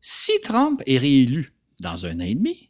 [0.00, 2.67] si Trump est réélu dans un an et demi,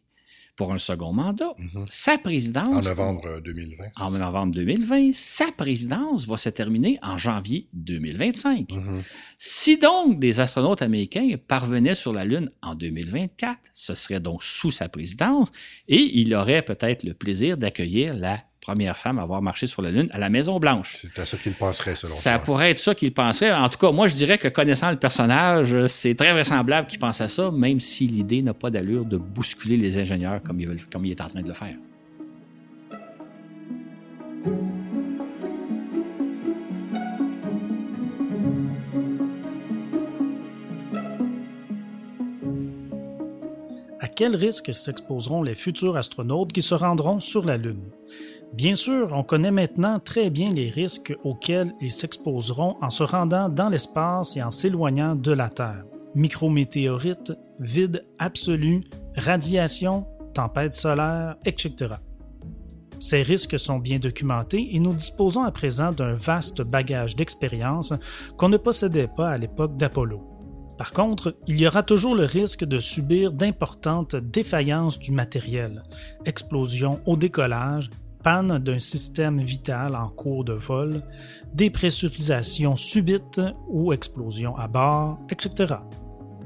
[0.59, 1.53] pour un second mandat.
[1.57, 1.85] Mhm.
[1.87, 2.85] Sa présidence.
[2.85, 3.85] En novembre 2020.
[4.01, 8.69] En novembre 2020, sa présidence va se terminer en janvier 2025.
[8.69, 9.03] Mhm.
[9.37, 14.69] Si donc des astronautes américains parvenaient sur la Lune en 2024, ce serait donc sous
[14.69, 15.47] sa présidence
[15.87, 19.89] et il aurait peut-être le plaisir d'accueillir la première femme à avoir marché sur la
[19.89, 20.97] Lune à la Maison-Blanche.
[21.01, 23.51] C'est à ça qu'il penserait, selon Ça pourrait être ça qu'il penserait.
[23.51, 27.19] En tout cas, moi, je dirais que connaissant le personnage, c'est très vraisemblable qu'il pense
[27.19, 31.03] à ça, même si l'idée n'a pas d'allure de bousculer les ingénieurs comme il, comme
[31.05, 31.75] il est en train de le faire.
[43.99, 47.89] À quel risque s'exposeront les futurs astronautes qui se rendront sur la Lune?
[48.53, 53.47] Bien sûr, on connaît maintenant très bien les risques auxquels ils s'exposeront en se rendant
[53.47, 55.85] dans l'espace et en s'éloignant de la Terre.
[56.15, 58.83] Micrométéorites, vide absolu,
[59.15, 61.95] radiation, tempête solaire, etc.
[62.99, 67.93] Ces risques sont bien documentés et nous disposons à présent d'un vaste bagage d'expérience
[68.35, 70.23] qu'on ne possédait pas à l'époque d'Apollo.
[70.77, 75.83] Par contre, il y aura toujours le risque de subir d'importantes défaillances du matériel,
[76.25, 77.89] explosions au décollage,
[78.23, 81.03] panne d'un système vital en cours de vol,
[81.53, 85.75] dépressurisation subite ou explosion à bord, etc.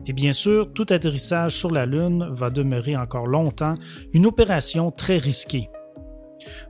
[0.06, 3.76] Et bien sûr, tout atterrissage sur la Lune va demeurer encore longtemps
[4.14, 5.70] une opération très risquée.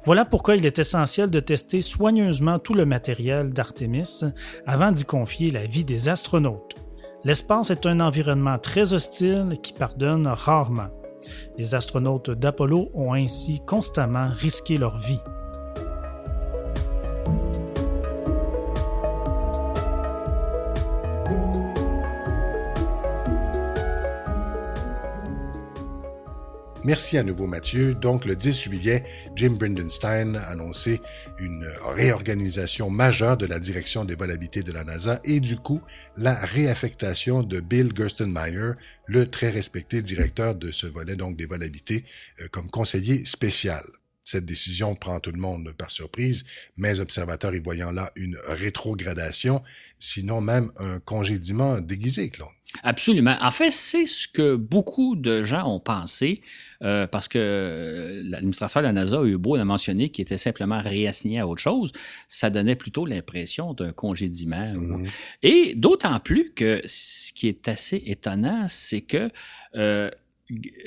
[0.06, 4.22] Voilà pourquoi il est essentiel de tester soigneusement tout le matériel d'Artemis
[4.68, 6.76] avant d'y confier la vie des astronautes.
[7.24, 10.90] L'espace est un environnement très hostile qui pardonne rarement.
[11.58, 15.20] Les astronautes d'Apollo ont ainsi constamment risqué leur vie.
[26.86, 27.96] Merci à nouveau Mathieu.
[27.96, 29.06] Donc le 10 juillet,
[29.38, 31.00] Jim Brindenstein a annoncé
[31.40, 31.66] une
[31.96, 35.82] réorganisation majeure de la direction des vols habités de la NASA et du coup
[36.18, 38.74] la réaffectation de Bill Gerstenmaier,
[39.06, 42.04] le très respecté directeur de ce volet donc des vols habités,
[42.42, 43.84] euh, comme conseiller spécial.
[44.26, 46.44] Cette décision prend tout le monde par surprise,
[46.76, 49.64] mais observateurs y voyant là une rétrogradation,
[50.00, 52.50] sinon même un congédiement déguisé, Claude.
[52.82, 53.36] Absolument.
[53.42, 56.42] En fait, c'est ce que beaucoup de gens ont pensé,
[56.82, 60.82] euh, parce que l'administrateur de la NASA a eu beau de mentionner qu'il était simplement
[60.82, 61.92] réassigné à autre chose.
[62.28, 64.74] Ça donnait plutôt l'impression d'un congédiement.
[64.74, 65.10] Mm-hmm.
[65.44, 69.30] Et d'autant plus que ce qui est assez étonnant, c'est que
[69.76, 70.10] euh,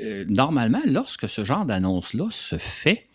[0.00, 3.06] euh, normalement, lorsque ce genre d'annonce-là se fait,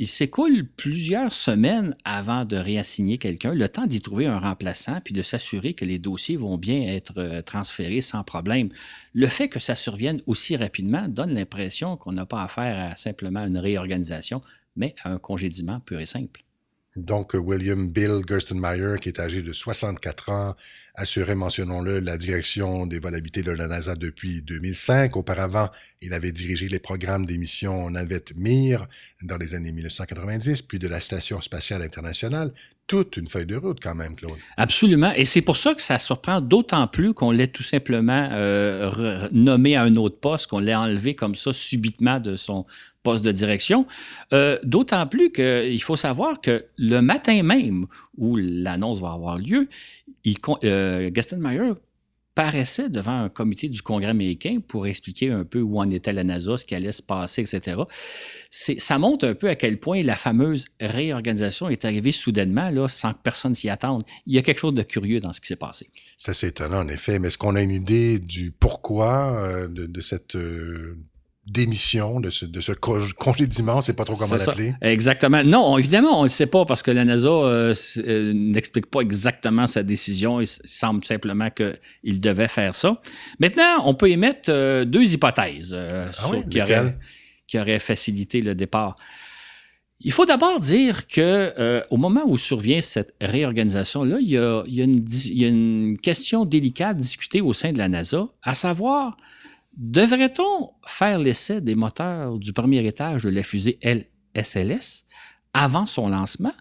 [0.00, 5.12] il s'écoule plusieurs semaines avant de réassigner quelqu'un, le temps d'y trouver un remplaçant, puis
[5.12, 8.70] de s'assurer que les dossiers vont bien être euh, transférés sans problème.
[9.12, 13.44] Le fait que ça survienne aussi rapidement donne l'impression qu'on n'a pas affaire à simplement
[13.44, 14.40] une réorganisation,
[14.74, 16.44] mais à un congédiement pur et simple.
[16.96, 20.54] Donc, William Bill Gerstenmaier, qui est âgé de 64 ans,
[20.94, 25.16] assurait, mentionnons-le, la direction des vols habités de la NASA depuis 2005.
[25.16, 25.68] Auparavant,
[26.02, 28.86] il avait dirigé les programmes d'émission navette Mir
[29.22, 32.52] dans les années 1990, puis de la Station spatiale internationale.
[32.86, 34.32] Toute une feuille de route quand même, Claude.
[34.56, 35.12] Absolument.
[35.14, 39.76] Et c'est pour ça que ça surprend d'autant plus qu'on l'ait tout simplement euh, nommé
[39.76, 42.66] à un autre poste, qu'on l'ait enlevé comme ça subitement de son
[43.02, 43.86] poste de direction.
[44.32, 47.86] Euh, d'autant plus qu'il faut savoir que le matin même
[48.16, 49.68] où l'annonce va avoir lieu,
[50.64, 51.72] euh, Gaston Meyer
[52.34, 56.24] paraissait devant un comité du Congrès américain pour expliquer un peu où en était la
[56.24, 57.82] NASA, ce qui allait se passer, etc.
[58.50, 63.18] Ça montre un peu à quel point la fameuse réorganisation est arrivée soudainement, sans que
[63.22, 64.04] personne s'y attende.
[64.26, 65.90] Il y a quelque chose de curieux dans ce qui s'est passé.
[66.16, 67.18] Ça, c'est étonnant, en effet.
[67.18, 70.36] Mais est-ce qu'on a une idée du pourquoi euh, de, cette
[71.46, 74.74] démission, de ce, de ce congédiement, c'est pas trop comment l'appeler.
[74.82, 75.42] Exactement.
[75.42, 79.66] Non, évidemment, on ne sait pas parce que la NASA euh, euh, n'explique pas exactement
[79.66, 80.40] sa décision.
[80.40, 83.00] Il semble simplement qu'il devait faire ça.
[83.40, 86.30] Maintenant, on peut émettre euh, deux hypothèses ah
[87.46, 88.96] qui, auraient, facilité le départ.
[90.02, 94.28] Il faut d'abord dire que au moment où survient cette réorganisation-là, il,
[94.66, 99.18] il, y a une question délicate discutée au sein de la NASA, à savoir
[99.80, 105.06] Devrait-on faire l'essai des moteurs du premier étage de la fusée LSLS
[105.54, 106.52] avant son lancement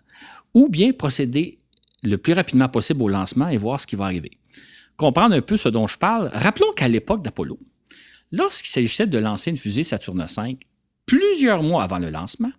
[0.54, 1.60] ou bien procéder
[2.02, 4.40] le plus rapidement possible au lancement et voir ce qui va arriver?
[4.96, 7.60] Comprendre un peu ce dont je parle, rappelons qu'à l'époque d'Apollo,
[8.32, 10.58] lorsqu'il s'agissait de lancer une fusée Saturne V,
[11.06, 12.54] plusieurs mois avant le lancement,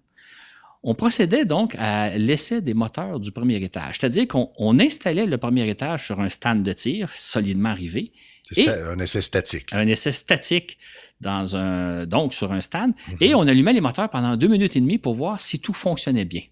[0.83, 5.67] on procédait donc à l'essai des moteurs du premier étage, c'est-à-dire qu'on installait le premier
[5.71, 8.13] étage sur un stand de tir solidement arrivé.
[8.59, 9.73] Un essai statique.
[9.73, 10.79] Un essai statique
[11.21, 12.93] dans un, donc sur un stand.
[13.09, 13.17] Mhm.
[13.21, 16.25] Et on allumait les moteurs pendant deux minutes et demie pour voir si tout fonctionnait
[16.25, 16.43] bien.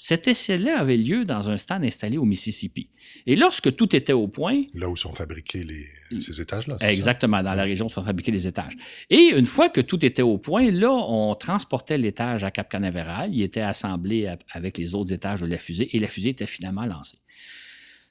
[0.00, 2.88] Cet essai-là avait lieu dans un stand installé au Mississippi.
[3.26, 4.62] Et lorsque tout était au point...
[4.74, 6.76] Là où sont fabriqués les, ces étages-là.
[6.82, 8.74] Exactement, dans la région où sont fabriqués les étages.
[9.10, 13.34] Et une fois que tout était au point, là, on transportait l'étage à Cap Canaveral.
[13.34, 16.86] Il était assemblé avec les autres étages de la fusée et la fusée était finalement
[16.86, 17.18] lancée.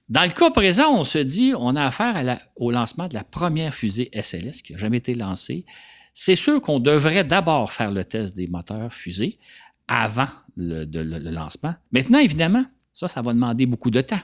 [0.09, 3.73] Dans le cas présent, on se dit, on a affaire au lancement de la première
[3.73, 5.65] fusée SLS qui n'a jamais été lancée.
[6.13, 9.37] C'est sûr qu'on devrait d'abord faire le test des moteurs fusées
[9.87, 10.85] avant le,
[11.29, 11.75] lancement.
[11.91, 14.19] Maintenant, évidemment, ça, ça va demander beaucoup de temps.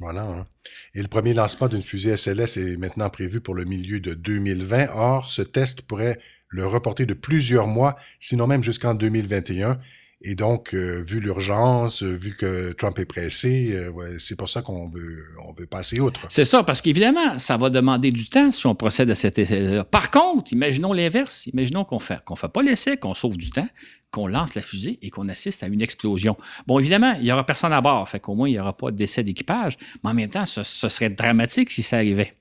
[0.00, 0.22] Voilà.
[0.22, 0.46] Hein.
[0.94, 4.88] Et le premier lancement d'une fusée SLS est maintenant prévu pour le milieu de 2020.
[4.94, 9.78] Or, ce test pourrait le reporter de plusieurs mois, sinon même jusqu'en 2021.
[10.22, 14.60] Et donc, euh, vu l'urgence, euh, vu que Trump est pressé, euh, c'est pour ça
[14.60, 16.26] qu'on veut, on veut passer outre.
[16.28, 19.84] C'est ça, parce qu'évidemment, ça va demander du temps si on procède à cet essai-là.
[19.84, 21.46] Par contre, imaginons l'inverse.
[21.46, 23.68] Imaginons qu'on fait, qu'on fait pas l'essai, qu'on sauve du temps,
[24.10, 26.36] qu'on lance la fusée et qu'on assiste à une explosion.
[26.66, 28.90] Bon, évidemment, il n'y aura personne à bord, fait qu'au moins, il n'y aura pas
[28.90, 32.34] de décès d'équipage, mais en même temps, ce, serait dramatique si ça arrivait.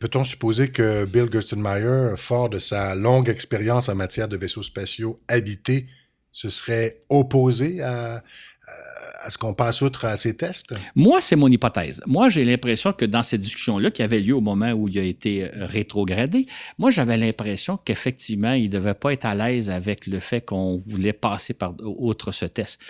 [0.00, 5.18] Peut-on supposer que Bill Gerstenmaier, fort de sa longue expérience en matière de vaisseaux spatiaux
[5.28, 5.86] habités,
[6.32, 8.22] ce serait opposé à,
[9.28, 10.74] à ce qu'on passe outre à ces tests?
[10.94, 12.00] Moi, c'est mon hypothèse.
[12.06, 15.02] Moi, j'ai l'impression que dans ces discussions-là, qui avaient lieu au moment où il a
[15.02, 16.46] été euh, rétrogradé,
[16.78, 20.78] moi, j'avais l'impression qu'effectivement, il ne devait pas être à l'aise avec le fait qu'on
[20.78, 22.80] voulait passer par outre ce test.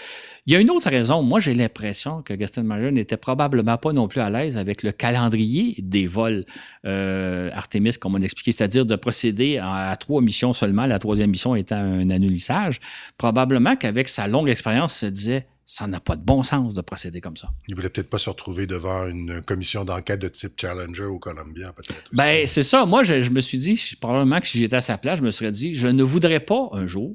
[0.46, 1.22] Il y a une autre raison.
[1.24, 4.92] Moi, j'ai l'impression que Gaston Mayer n'était probablement pas non plus à l'aise avec le
[4.92, 6.44] calendrier des vols
[6.86, 11.56] euh, Artemis, comme on expliquait, c'est-à-dire de procéder à, trois missions seulement, la troisième mission
[11.56, 12.78] étant un annulissage.
[13.16, 17.20] Probablement qu'avec sa longue expérience, se disait ça n'a pas de bon sens de procéder
[17.20, 17.50] comme ça.
[17.68, 21.74] Il voulait peut-être pas se retrouver devant une commission d'enquête de type Challenger au Columbia,
[21.74, 22.08] peut-être.
[22.10, 22.86] Ben, c'est ça.
[22.86, 25.50] Moi, je, me suis dit, probablement que si j'étais à sa place, je me serais
[25.50, 27.14] dit, je ne voudrais pas un jour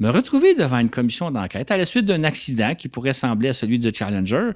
[0.00, 3.54] me retrouver devant une commission d'enquête à la suite d'un accident qui pourrait sembler à
[3.54, 4.50] celui de Challenger,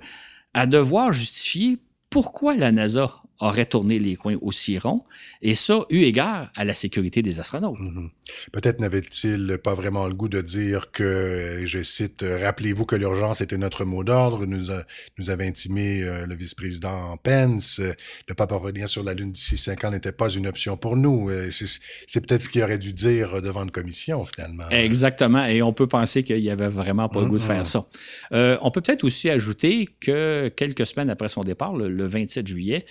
[0.53, 1.79] à devoir justifier
[2.11, 5.05] pourquoi la NASA aurait tourné les coins aussi ronds,
[5.43, 7.79] et ça, eu égard à la sécurité des astronautes.
[7.79, 8.09] Mhm.
[8.53, 13.59] Peut-être n'avait-il pas vraiment le goût de dire que, je cite, rappelez-vous que l'urgence était
[13.59, 14.73] notre mot d'ordre, nous,
[15.19, 17.93] nous avait intimé euh, le vice-président Pence, euh,
[18.29, 21.29] ne pas parvenir sur la Lune d'ici cinq ans n'était pas une option pour nous.
[21.29, 24.69] Euh, c'est peut-être ce qu'il aurait dû dire devant une commission, finalement.
[24.71, 27.87] Exactement, et on peut penser qu'il n'y avait vraiment pas le goût de faire ça.
[28.31, 32.87] on peut peut-être aussi ajouter que quelques semaines après son départ, le 27 juillet,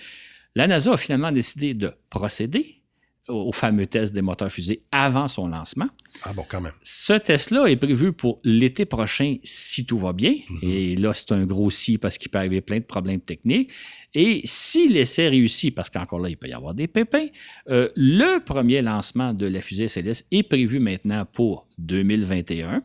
[0.54, 2.82] la NASA a finalement décidé de procéder
[3.28, 5.86] au fameux test des moteurs fusées avant son lancement.
[6.24, 6.72] Ah bon, quand même.
[6.82, 10.34] Ce test-là est prévu pour l'été prochain si tout va bien.
[10.48, 10.58] Mhm.
[10.62, 13.70] Et là, c'est un gros si parce qu'il peut arriver plein de problèmes techniques.
[14.14, 17.26] Et si l'essai réussit, parce qu'encore là, il peut y avoir des pépins,
[17.70, 22.82] euh, le premier lancement de la fusée SLS est prévu maintenant pour 2021.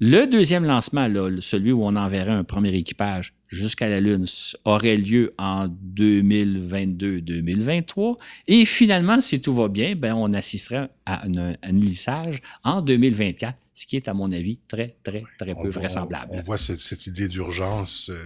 [0.00, 1.08] Le deuxième lancement,
[1.40, 4.26] celui où on enverrait un premier équipage jusqu'à la Lune,
[4.64, 8.18] aurait lieu en 2022-2023.
[8.48, 13.86] Et finalement, si tout va bien, ben, on assisterait à un, annulissage en 2024, ce
[13.86, 16.30] qui est, à mon avis, très, très, très peu vraisemblable.
[16.30, 18.16] On, voit cette, idée d'urgence euh,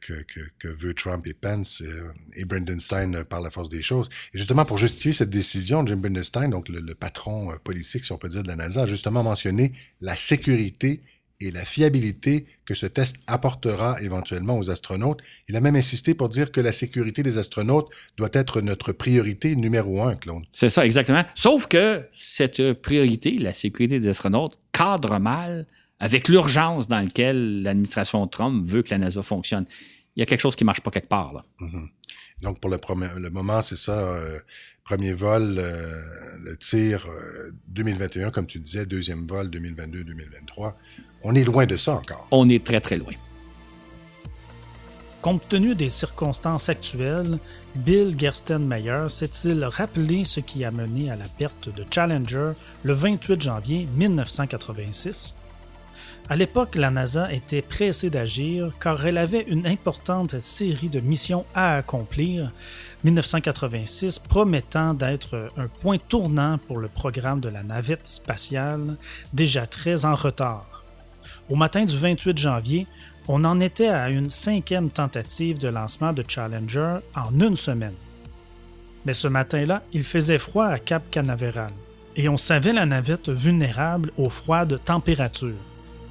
[0.00, 0.24] que,
[0.58, 4.08] que, veut Trump et Pence euh, et Brendan Stein par la force des choses.
[4.34, 8.04] Et justement, pour justifier cette décision, Jim Brendan Stein, donc le, le patron euh, politique,
[8.04, 11.00] si on peut dire, de la NASA, a justement mentionné la sécurité
[11.42, 15.20] et la fiabilité que ce test apportera éventuellement aux astronautes.
[15.48, 19.56] Il a même insisté pour dire que la sécurité des astronautes doit être notre priorité
[19.56, 20.44] numéro un, Claude.
[20.50, 21.24] C'est ça, exactement.
[21.34, 25.66] Sauf que cette priorité, la sécurité des astronautes, cadre mal
[25.98, 29.66] avec l'urgence dans laquelle l'administration Trump veut que la NASA fonctionne.
[30.16, 31.32] Il y a quelque chose qui ne marche pas quelque part.
[31.32, 31.44] Là.
[31.60, 31.88] Mm-hmm.
[32.42, 32.78] Donc, pour le,
[33.18, 34.00] le moment, c'est ça.
[34.00, 34.40] Euh,
[34.84, 36.02] premier vol, euh,
[36.42, 37.06] le tir
[37.68, 40.74] 2021, euh, comme tu disais, deuxième vol 2022-2023.
[41.24, 42.26] On est loin de ça encore.
[42.30, 43.12] On est très, très loin.
[45.20, 47.38] Compte tenu des circonstances actuelles,
[47.76, 52.52] Bill Gerstenmaier s'est-il rappelé ce qui a mené à la perte de Challenger
[52.82, 55.36] le 28 janvier 1986?
[56.28, 61.44] À l'époque, la NASA était pressée d'agir car elle avait une importante série de missions
[61.54, 62.50] à accomplir,
[63.04, 68.96] 1986 promettant d'être un point tournant pour le programme de la navette spatiale,
[69.32, 70.71] déjà très en retard.
[71.50, 72.86] Au matin du 28 janvier,
[73.28, 77.94] on en était à une cinquième tentative de lancement de Challenger en une semaine.
[79.04, 81.72] Mais ce matin-là, il faisait froid à Cap Canaveral
[82.16, 85.54] et on savait la navette vulnérable aux froides températures.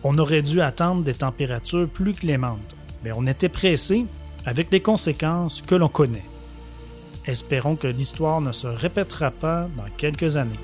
[0.04, 4.06] On aurait dû attendre des températures plus clémentes, mais on était pressé
[4.46, 6.26] avec les conséquences que l'on connaît.
[7.28, 10.60] Espérons que l'histoire ne se répétera pas dans quelques années.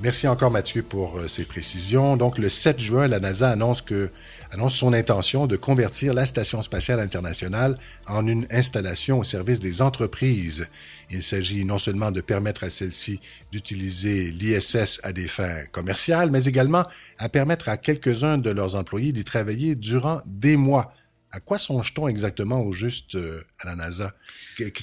[0.00, 2.16] Merci encore Mathieu pour euh, ces précisions.
[2.16, 4.10] Donc le 7 juin, la NASA annonce que
[4.52, 7.76] annonce son intention de convertir la Station spatiale internationale
[8.06, 10.68] en une installation au service des entreprises.
[11.10, 13.18] Il s'agit non seulement de permettre à celle-ci
[13.50, 16.84] d'utiliser l'ISS à des fins commerciales, mais également
[17.18, 20.92] à permettre à quelques-uns de leurs employés d'y travailler durant des mois.
[21.30, 24.14] À quoi songe-t-on exactement au juste euh, à la NASA?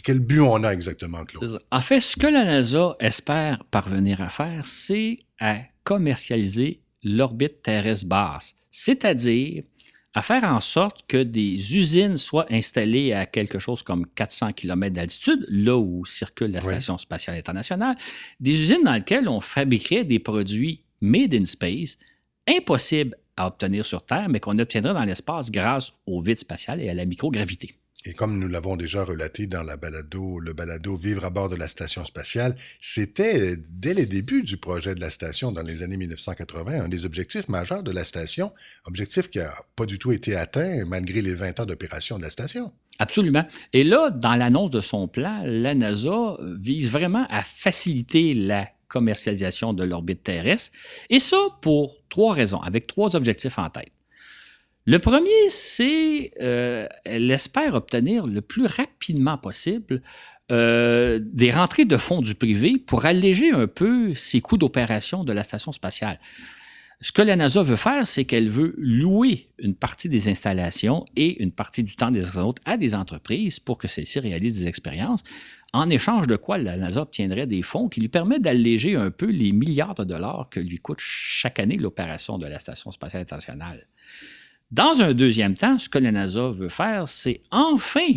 [0.03, 1.59] quel but on a exactement, Claude?
[1.71, 8.07] En fait, ce que la NASA espère parvenir à faire, c'est à commercialiser l'orbite terrestre
[8.07, 9.63] basse, c'est-à-dire
[10.15, 14.95] à faire en sorte que des usines soient installées à quelque chose comme 400 km
[14.95, 17.95] d'altitude, là où circule la Station spatiale internationale,
[18.39, 21.97] des usines dans lesquelles on fabriquerait des produits made in space,
[22.47, 26.89] impossibles à obtenir sur Terre, mais qu'on obtiendrait dans l'espace grâce au vide spatial et
[26.89, 27.77] à la microgravité.
[28.07, 31.55] Et comme nous l'avons déjà relaté dans la balado, le balado Vivre à bord de
[31.55, 35.97] la station spatiale, c'était dès les débuts du projet de la station dans les années
[35.97, 38.53] 1980 un des objectifs majeurs de la station,
[38.85, 42.29] objectif qui n'a pas du tout été atteint malgré les 20 ans d'opération de la
[42.29, 42.71] station.
[42.99, 43.45] Absolument.
[43.73, 49.73] Et là, dans l'annonce de son plan, la NASA vise vraiment à faciliter la commercialisation
[49.73, 50.71] de l'orbite terrestre,
[51.09, 53.91] et ça pour trois raisons, avec trois objectifs en tête.
[54.85, 60.01] Le premier, c'est euh, elle espère obtenir le plus rapidement possible
[60.51, 65.33] euh, des rentrées de fonds du privé pour alléger un peu ses coûts d'opération de
[65.33, 66.19] la station spatiale.
[67.01, 71.41] Ce que la NASA veut faire, c'est qu'elle veut louer une partie des installations et
[71.43, 75.21] une partie du temps des astronautes à des entreprises pour que celles-ci réalisent des expériences,
[75.73, 79.25] en échange de quoi la NASA obtiendrait des fonds qui lui permettent d'alléger un peu
[79.25, 83.83] les milliards de dollars que lui coûte chaque année l'opération de la Station spatiale internationale.
[84.71, 88.13] Dans un deuxième temps, ce que la NASA veut faire, c'est enfin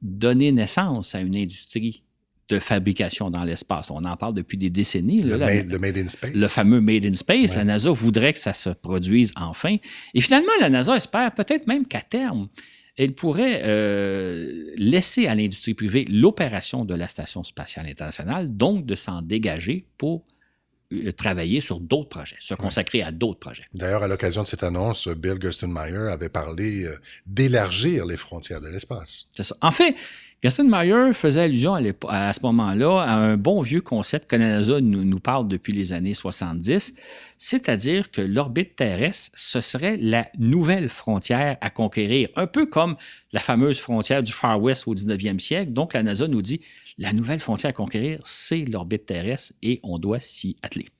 [0.00, 2.03] donner naissance à une industrie
[2.48, 3.90] de fabrication dans l'espace.
[3.90, 5.22] On en parle depuis des décennies.
[5.22, 6.34] Le, made, in Space.
[6.34, 7.54] Le fameux Made in Space.
[7.54, 9.76] La NASA voudrait que ça se produise enfin.
[10.12, 12.48] Et finalement, la NASA espère peut-être même qu'à terme,
[12.96, 18.94] elle pourrait euh, laisser à l'industrie privée l'opération de la Station spatiale internationale, donc de
[18.94, 20.24] s'en dégager pour
[20.92, 23.64] euh, travailler sur d'autres projets, se consacrer à d'autres projets.
[23.72, 28.68] D'ailleurs, à l'occasion de cette annonce, Bill Gerstenmaier avait parlé euh, d'élargir les frontières de
[28.68, 29.26] l'espace.
[29.32, 29.56] C'est ça.
[29.60, 29.96] En fait,
[30.44, 35.02] Gerstenmaier faisait allusion à, ce moment-là à un bon vieux concept que la NASA nous,
[35.02, 36.92] nous parle depuis les années 70,
[37.38, 42.96] c'est-à-dire que l'orbite terrestre, ce serait la nouvelle frontière à conquérir, un peu comme
[43.32, 45.72] la fameuse frontière du Far West au 19e siècle.
[45.72, 46.60] Donc, la NASA nous dit,
[46.98, 50.90] la nouvelle frontière à conquérir, c'est l'orbite terrestre et on doit s'y atteler.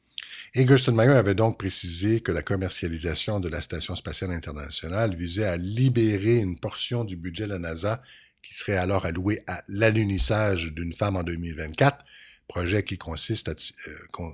[0.54, 5.58] Et Gerstenmaier avait donc précisé que la commercialisation de la Station spatiale internationale visait à
[5.58, 8.00] libérer une portion du budget de la NASA
[8.46, 12.04] qui serait alors alloué à l'alunissage d'une femme en 2024,
[12.46, 14.28] projet qui consiste, à, euh,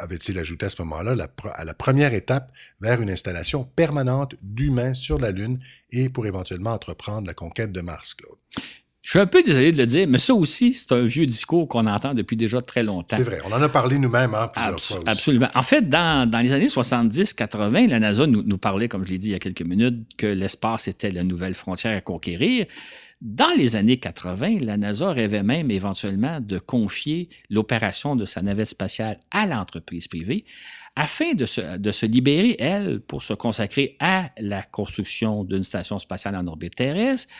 [0.00, 1.16] avait-il ajouté à ce moment-là,
[1.54, 5.58] à la première étape vers une installation permanente d'humains sur la Lune
[5.90, 8.38] et pour éventuellement entreprendre la conquête de Mars, Claude.
[9.08, 11.66] Je suis un peu désolé de le dire, mais ça aussi, c'est un vieux discours
[11.66, 13.16] qu'on entend depuis déjà très longtemps.
[13.16, 15.08] C'est vrai, on en a parlé nous-mêmes hein, plusieurs fois aussi.
[15.08, 15.48] Absolument.
[15.54, 19.28] En fait, dans, les années 70-80, la NASA nous, nous, parlait, comme je l'ai dit
[19.28, 22.66] il y a quelques minutes, que l'espace était la nouvelle frontière à conquérir.
[23.20, 28.68] Dans les années 80, la NASA rêvait même éventuellement de confier l'opération de sa navette
[28.68, 30.44] spatiale à l'entreprise privée
[30.94, 36.46] afin de se, libérer, elle, pour se consacrer à la construction d'une station spatiale en
[36.46, 37.32] orbite terrestre,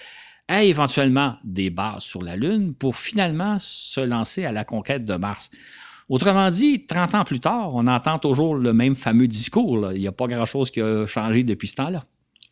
[0.49, 5.15] à éventuellement des bases sur la Lune pour finalement se lancer à la conquête de
[5.15, 5.49] Mars.
[6.09, 9.93] Autrement dit, 30 ans plus tard, on entend toujours le même fameux discours.
[9.93, 12.05] Il n'y a pas grand-chose qui a changé depuis ce temps-là.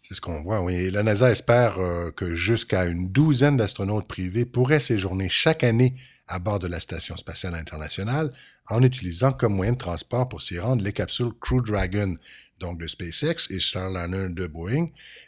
[0.07, 0.89] C'est ce qu'on voit, oui.
[0.93, 5.97] la NASA espère euh, que jusqu'à une douzaine d'astronautes privés pourraient séjourner chaque année
[6.29, 8.33] à bord de la Station spatiale internationale
[8.69, 12.17] en utilisant comme moyen de transport pour s'y rendre les capsules Crew Dragon,
[12.59, 14.87] donc de SpaceX, et Starliner de Boeing.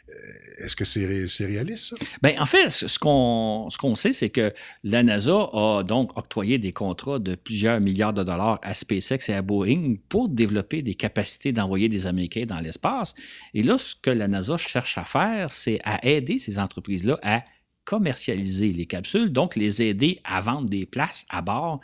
[0.09, 1.05] Euh, est-ce que c'est
[1.45, 1.95] réaliste, ça?
[2.23, 4.51] Bien, en fait, ce qu'on ce qu'on sait, c'est que
[4.83, 9.33] la NASA a donc octroyé des contrats de plusieurs milliards de dollars à SpaceX et
[9.33, 13.13] à Boeing pour développer des capacités d'envoyer des Américains dans l'espace.
[13.53, 17.43] Et là, ce que la NASA cherche à faire, c'est à aider ces entreprises-là à
[17.85, 21.79] commercialiser les capsules, donc les aider à vendre des places à bord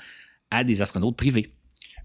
[0.51, 1.51] à des astronautes privés.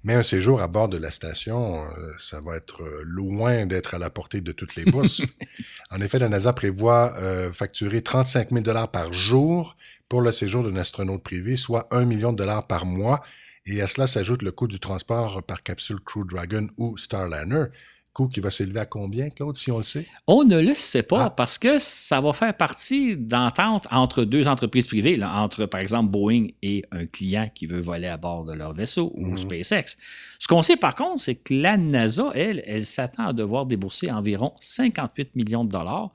[0.03, 3.95] Mais un séjour à bord de la station, euh, ça va être euh, loin d'être
[3.95, 5.21] à la portée de toutes les bourses.
[5.91, 9.77] en effet, la NASA prévoit euh, facturer 35 000 dollars par jour
[10.09, 13.23] pour le séjour d'un astronaute privé, soit 1 million de dollars par mois.
[13.67, 17.67] Et à cela s'ajoute le coût du transport par capsule Crew Dragon ou Starliner
[18.13, 20.07] coût qui va s'élever à combien, Claude, si on le sait?
[20.27, 21.31] On ne le sait pas ah.
[21.31, 26.49] parce que ça va faire partie d'entente entre deux entreprises privées, entre, par exemple, Boeing
[26.63, 29.39] et un client qui veut voler à bord de leur vaisseau ou mhm.
[29.39, 29.97] SpaceX.
[30.39, 34.11] Ce qu'on sait par contre, c'est que la NASA, elle, elle s'attend à devoir débourser
[34.11, 36.13] environ 58 millions de dollars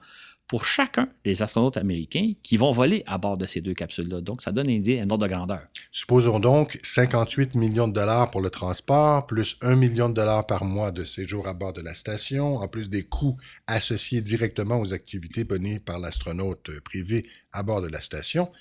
[0.47, 4.21] pour chacun des astronautes américains qui vont voler à bord de ces deux capsules-là.
[4.21, 5.61] Donc, ça donne une idée, un ordre de grandeur.
[5.91, 10.65] Supposons donc 58 millions de dollars pour le transport, plus 1 million de dollars par
[10.65, 13.37] mois de séjour à bord de la station, en plus des coûts
[13.67, 18.51] associés directement aux activités menées par l'astronaute privé à bord de la station.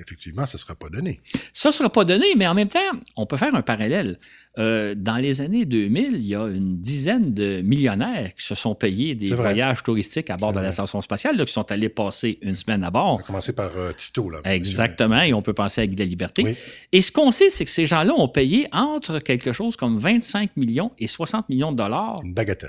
[0.00, 1.20] Effectivement, ça ne sera pas donné.
[1.52, 2.78] Ça ne sera pas donné, mais en même temps,
[3.16, 4.18] on peut faire un parallèle.
[4.56, 8.74] Euh, dans les années 2000, il y a une dizaine de millionnaires qui se sont
[8.74, 12.54] payés des voyages touristiques à bord de la station spatiale, qui sont allés passer une
[12.54, 13.16] semaine à bord.
[13.18, 14.30] Ça a commencé par euh, Tito.
[14.30, 16.56] Là, Exactement, et on peut penser à Guy de la Liberté.
[16.92, 20.56] Et ce qu'on sait, c'est que ces gens-là ont payé entre quelque chose comme 25
[20.56, 22.20] millions et 60 millions de dollars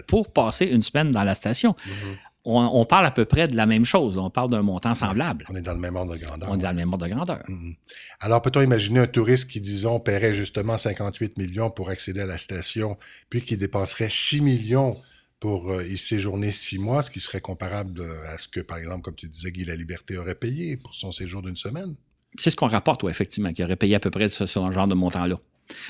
[0.08, 1.72] pour passer une semaine dans la station.
[1.72, 4.18] Mm-hmm on, parle à peu près de la même chose.
[4.18, 5.46] On parle d'un montant semblable.
[5.50, 6.50] On est dans le même ordre de grandeur.
[6.50, 7.40] On est dans le même ordre de grandeur.
[7.50, 7.76] Mm-hmm.
[8.20, 12.38] Alors, peut-on imaginer un touriste qui, disons, paierait justement 58 millions pour accéder à la
[12.38, 12.98] station,
[13.30, 14.98] puis qui dépenserait 6 millions
[15.40, 19.02] pour euh, y séjourner six mois, ce qui serait comparable à ce que, par exemple,
[19.02, 21.96] comme tu disais, Guy La Liberté aurait payé pour son séjour d'une semaine?
[22.38, 24.96] C'est ce qu'on rapporte, oui, effectivement, qu'il aurait payé à peu près ce, genre de
[24.96, 25.40] montant-là.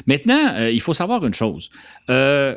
[0.08, 1.70] Maintenant, euh, il faut savoir une chose.
[2.10, 2.56] Euh,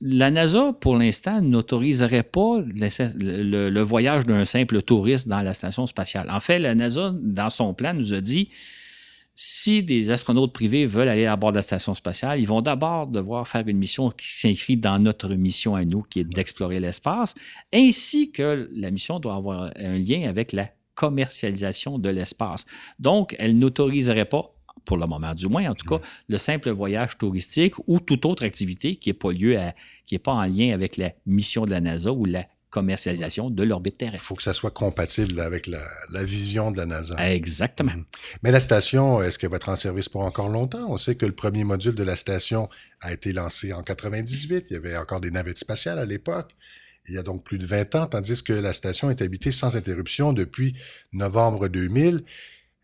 [0.00, 6.30] la NASA, pour l'instant, n'autoriserait pas le, voyage d'un simple touriste dans la station spatiale.
[6.30, 8.48] En fait, la NASA, dans son plan, nous a dit
[9.34, 13.06] si des astronautes privés veulent aller à bord de la station spatiale, ils vont d'abord
[13.06, 17.34] devoir faire une mission qui s'inscrit dans notre mission à nous, qui est d'explorer l'espace,
[17.72, 22.66] ainsi que la mission doit avoir un lien avec la commercialisation de l'espace.
[22.98, 24.54] Donc, elle n'autoriserait pas
[24.90, 28.44] pour le moment du moins, en tout cas, le simple voyage touristique ou toute autre
[28.44, 29.56] activité qui n'est pas lieu
[30.04, 33.62] qui est pas en lien avec la mission de la NASA ou la commercialisation de
[33.62, 34.24] l'orbite terrestre.
[34.24, 37.14] Il faut que ça soit compatible avec la, vision de la NASA.
[37.32, 37.92] Exactement.
[37.92, 38.04] Mhm.
[38.42, 40.86] Mais la station, est-ce qu'elle va être en service pour encore longtemps?
[40.88, 42.68] On sait que le premier module de la station
[43.00, 44.66] a été lancé en 98.
[44.70, 46.56] Il y avait encore des navettes spatiales à l'époque.
[47.06, 49.76] Il y a donc plus de 20 ans, tandis que la station est habitée sans
[49.76, 50.74] interruption depuis
[51.12, 52.24] novembre 2000.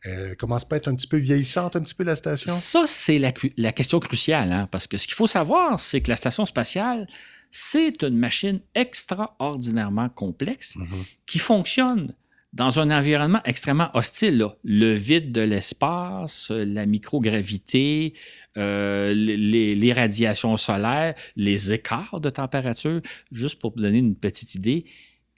[0.07, 2.53] Elle commence pas à être un petit peu vieillissante, un petit peu la station?
[2.53, 6.17] Ça, c'est la, question cruciale, hein, parce que ce qu'il faut savoir, c'est que la
[6.17, 7.07] station spatiale,
[7.51, 11.05] c'est une machine extraordinairement complexe mm-hmm.
[11.27, 12.15] qui fonctionne
[12.53, 14.47] dans un environnement extrêmement hostile.
[14.65, 18.15] Le vide de l'espace, la microgravité,
[18.57, 23.01] euh, les, les, radiations solaires, les écarts de température.
[23.31, 24.87] Juste pour vous donner une petite idée,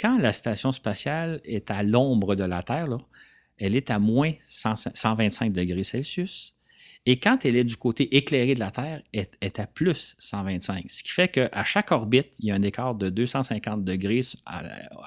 [0.01, 2.99] quand la station spatiale est à l'ombre de la Terre, là,
[3.59, 6.55] elle est à moins 125 degrés Celsius.
[7.07, 10.91] Et quand elle est du côté éclairé de la Terre, elle est à plus 125.
[10.91, 14.21] Ce qui fait qu'à chaque orbite, il y a un écart de 250 degrés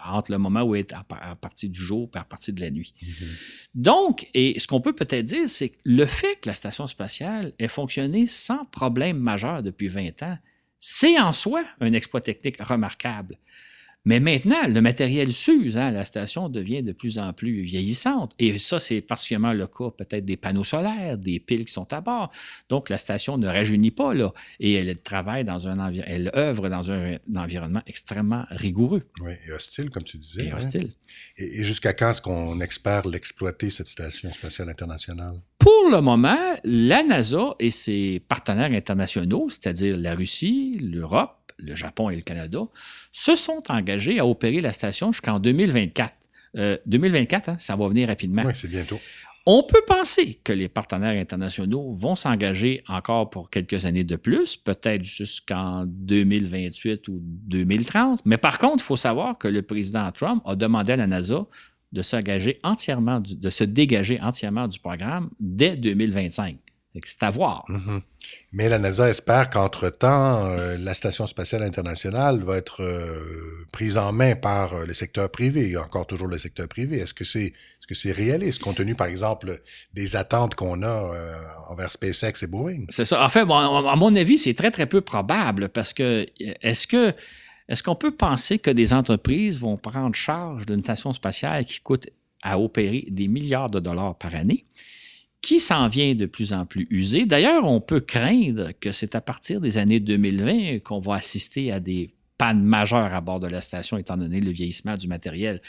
[0.05, 2.71] entre le moment où elle est à, partir du jour et à partir de la
[2.71, 2.95] nuit.
[3.03, 3.25] Mm-hmm.
[3.75, 7.53] Donc, et ce qu'on peut peut-être dire, c'est que le fait que la station spatiale
[7.59, 10.37] ait fonctionné sans problème majeur depuis 20 ans,
[10.79, 13.37] c'est en soi un exploit technique remarquable.
[14.03, 15.77] Mais maintenant, le matériel s'use.
[15.77, 18.33] Hein, la station devient de plus en plus vieillissante.
[18.39, 22.01] Et ça, c'est particulièrement le cas peut-être des panneaux solaires, des piles qui sont à
[22.01, 22.31] bord.
[22.69, 24.33] Donc, la station ne rajeunit pas, là.
[24.59, 29.03] Et elle travaille dans un elle œuvre dans un, environnement extrêmement rigoureux.
[29.21, 30.47] Oui, et hostile, comme tu disais.
[30.47, 30.89] Et hostile.
[31.37, 35.39] Et, jusqu'à quand est-ce qu'on espère l'exploiter, cette station spatiale internationale?
[35.59, 42.09] Pour le moment, la NASA et ses partenaires internationaux, c'est-à-dire la Russie, l'Europe, le Japon
[42.09, 42.59] et le Canada,
[43.11, 46.13] se sont engagés à opérer la station jusqu'en 2024.
[46.85, 48.43] 2024, euh, hein, ça va venir rapidement.
[48.45, 48.99] Oui, c'est bientôt.
[49.47, 54.55] On peut penser que les partenaires internationaux vont s'engager encore pour quelques années de plus,
[54.55, 58.21] peut-être jusqu'en 2028 ou 2030.
[58.25, 61.47] Mais par contre, il faut savoir que le président Trump a demandé à la NASA
[61.91, 66.57] de s'engager entièrement, de se dégager entièrement du programme dès 2025.
[67.03, 67.63] C'est à voir.
[67.69, 68.01] Mhm.
[68.51, 74.11] Mais la NASA espère qu'entre-temps, euh, la Station spatiale internationale va être euh, prise en
[74.11, 76.97] main par euh, le secteur privé, encore toujours le secteur privé.
[76.97, 77.53] Est-ce que c'est
[77.87, 79.59] que c'est réaliste, compte tenu, par exemple,
[79.93, 81.13] des attentes qu'on a
[81.67, 82.85] envers SpaceX et Boeing?
[82.87, 83.21] C'est ça.
[83.21, 87.13] En fait, à mon avis, c'est très, très peu probable parce que est-ce que
[87.67, 92.07] est-ce qu'on peut penser que des entreprises vont prendre charge d'une station spatiale qui coûte
[92.41, 94.63] à opérer des milliards de dollars par année?
[95.41, 97.25] Qui s'en vient de plus en plus usé.
[97.25, 101.79] D'ailleurs, on peut craindre que c'est à partir des années 2020 qu'on va assister à
[101.79, 105.61] des pannes majeures à bord de la station, étant donné le vieillissement du matériel.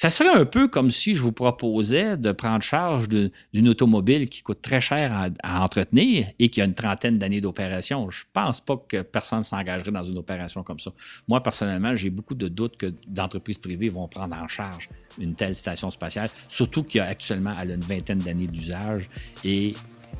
[0.00, 4.42] Ça serait un peu comme si je vous proposais de prendre charge d'une automobile qui
[4.42, 8.08] coûte très cher à, entretenir et qui a une trentaine d'années d'opération.
[8.08, 10.92] Je ne pense pas que personne s'engagerait dans une opération comme ça.
[11.26, 14.88] Moi, personnellement, j'ai beaucoup de doutes que d'entreprises privées vont prendre en charge
[15.18, 19.10] une telle station spatiale, surtout qu'actuellement, elle a une vingtaine d'années d'usage
[19.42, 19.74] et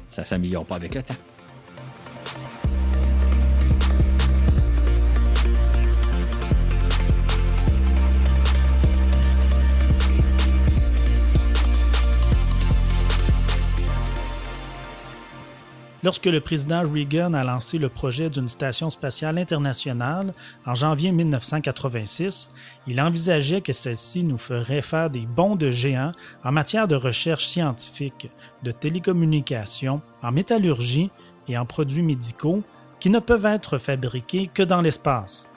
[0.08, 1.14] ça ne s'améliore pas avec le temps.
[16.04, 20.32] Lorsque le président Reagan a lancé le projet d'une station spatiale internationale
[20.64, 22.50] en janvier 1986,
[22.86, 26.12] il envisageait que celle-ci nous ferait faire des bonds de géants
[26.44, 28.30] en matière de recherche scientifique,
[28.62, 31.10] de télécommunications, en métallurgie
[31.48, 32.62] et en produits médicaux
[33.00, 35.48] qui ne peuvent être fabriqués que dans l'espace.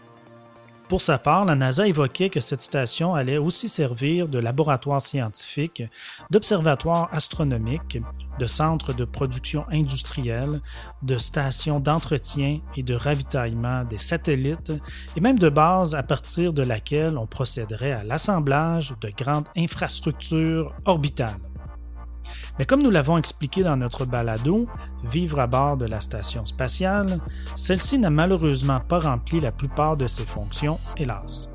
[0.91, 5.83] Pour sa part, la NASA évoquait que cette station allait aussi servir de laboratoire scientifique,
[6.29, 7.99] d'observatoire astronomique,
[8.37, 10.59] de centre de production industrielle,
[11.01, 14.73] de station d'entretien et de ravitaillement des satellites,
[15.15, 20.73] et même de base à partir de laquelle on procéderait à l'assemblage de grandes infrastructures
[20.83, 21.39] orbitales.
[22.59, 24.67] Mais comme nous l'avons expliqué dans notre balado,
[25.03, 27.19] Vivre à bord de la station spatiale,
[27.55, 31.50] celle-ci n'a malheureusement pas rempli la plupart de ses fonctions, hélas.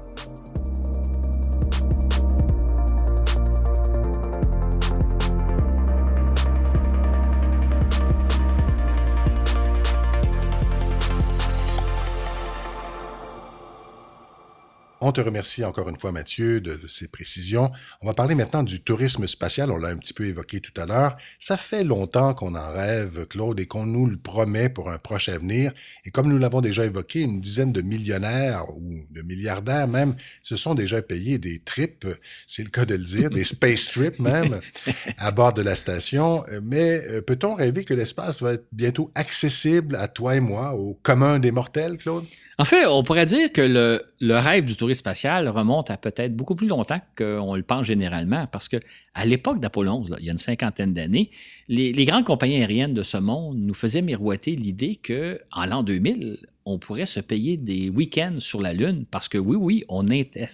[15.03, 17.71] On te remercie encore une fois, Mathieu, de, ces précisions.
[18.01, 19.71] On va parler maintenant du tourisme spatial.
[19.71, 21.17] On l'a un petit peu évoqué tout à l'heure.
[21.39, 25.29] Ça fait longtemps qu'on en rêve, Claude, et qu'on nous le promet pour un proche
[25.29, 25.73] avenir.
[26.07, 30.57] Et comme nous l'avons déjà évoqué, une dizaine de millionnaires ou de milliardaires même se
[30.57, 32.07] sont déjà payés des trips,
[32.49, 34.61] c'est le cas de le dire, des space trips même,
[35.19, 36.43] à bord de la station.
[36.63, 40.95] Mais euh, peut-on rêver que l'espace va être bientôt accessible à toi et moi, au
[41.03, 42.25] commun des mortels, Claude?
[42.59, 46.35] En fait, on pourrait dire que le, le rêve du tourisme spatial remonte à peut-être
[46.35, 48.79] beaucoup plus longtemps qu'on le pense généralement, parce que
[49.15, 51.31] à l'époque d'Apollo 11, il y a une cinquantaine d'années,
[51.69, 56.39] les, grandes compagnies aériennes de ce monde nous faisaient miroiter l'idée que en l'an 2000,
[56.65, 60.05] on pourrait se payer des week-ends sur la Lune, parce que oui, oui, on,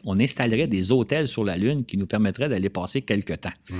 [0.04, 3.52] on installerait des hôtels sur la Lune qui nous permettraient d'aller passer quelques temps.
[3.70, 3.74] Mmh.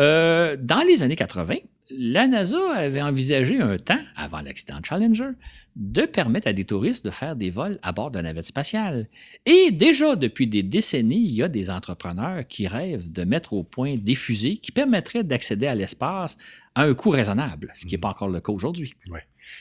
[0.00, 1.56] Euh, dans les années 80,
[1.90, 5.30] la NASA avait envisagé un temps, avant l'accident Challenger,
[5.76, 9.08] de permettre à des touristes de faire des vols à bord de navettes spatiales.
[9.46, 13.62] Et déjà depuis des décennies, il y a des entrepreneurs qui rêvent de mettre au
[13.62, 16.36] point des fusées qui permettraient d'accéder à l'espace
[16.74, 18.94] à un coût raisonnable, ce qui n'est pas encore le cas aujourd'hui.
[19.10, 19.20] Oui.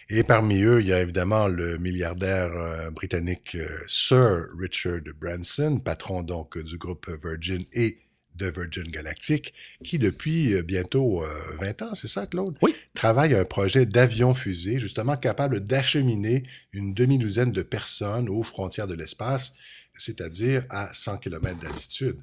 [0.10, 5.80] Et parmi eux, il y a évidemment le milliardaire euh, britannique euh, Sir Richard Branson,
[5.80, 7.98] patron donc du groupe Virgin et
[8.42, 11.24] de Virgin Galactic, qui depuis euh, bientôt
[11.60, 12.58] 20 euh, ans, c'est ça, Claude?
[12.62, 12.76] Oui.
[12.94, 19.54] Travaille un projet d'avion-fusée, justement capable d'acheminer une demi-douzaine de personnes aux frontières de l'espace,
[19.98, 22.18] c'est-à-dire à 100 km d'altitude.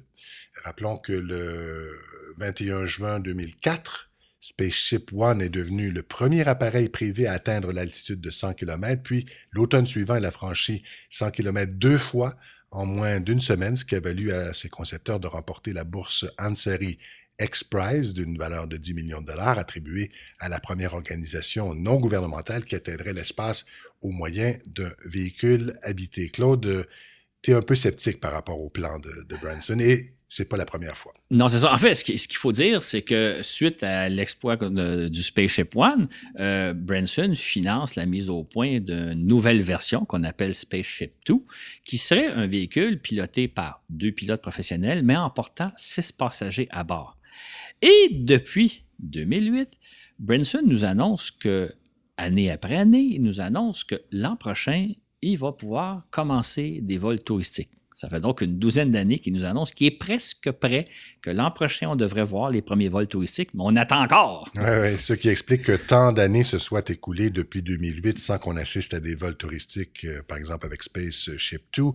[0.63, 1.97] Rappelons que le
[2.37, 4.09] 21 juin 2004,
[4.41, 9.25] Spaceship One est devenu le premier appareil privé à atteindre l'altitude de 100 km, puis
[9.51, 12.37] l'automne suivant, il a franchi 100 km deux fois
[12.71, 16.25] en moins d'une semaine, ce qui a valu à ses concepteurs de remporter la bourse
[16.37, 16.99] Ansari
[17.39, 22.65] X-Prize d'une valeur de 10 millions de dollars attribuée à la première organisation non gouvernementale
[22.65, 23.65] qui atteindrait l'espace
[24.01, 26.29] au moyen d'un véhicule habité.
[26.29, 26.87] Claude,
[27.41, 30.57] tu es un peu sceptique par rapport au plan de, de Branson et c'est pas
[30.57, 31.13] la première fois.
[31.31, 31.73] Non, c'est ça.
[31.73, 36.07] En fait, ce qu'il faut dire, c'est que suite à l'exploit du Spaceship One,
[36.39, 41.33] euh, Branson finance la mise au point d'une nouvelle version qu'on appelle Spaceship 2,
[41.83, 47.17] qui serait un véhicule piloté par deux pilotes professionnels, mais emportant six passagers à bord.
[47.81, 49.79] Et depuis 2008,
[50.19, 51.73] Branson nous annonce que,
[52.17, 54.89] année après année, il nous annonce que l'an prochain,
[55.23, 59.43] il va pouvoir commencer des vols touristiques Ça fait donc une douzaine d'années qu'il nous
[59.43, 60.85] annonce qu'il est presque prêt,
[61.21, 64.49] que l'an prochain, on devrait voir les premiers vols touristiques, mais on attend encore.
[64.55, 68.55] Oui, oui, ce qui explique que tant d'années se soient écoulées depuis 2008 sans qu'on
[68.55, 71.93] assiste à des vols touristiques, euh, par exemple avec Spaceship Two.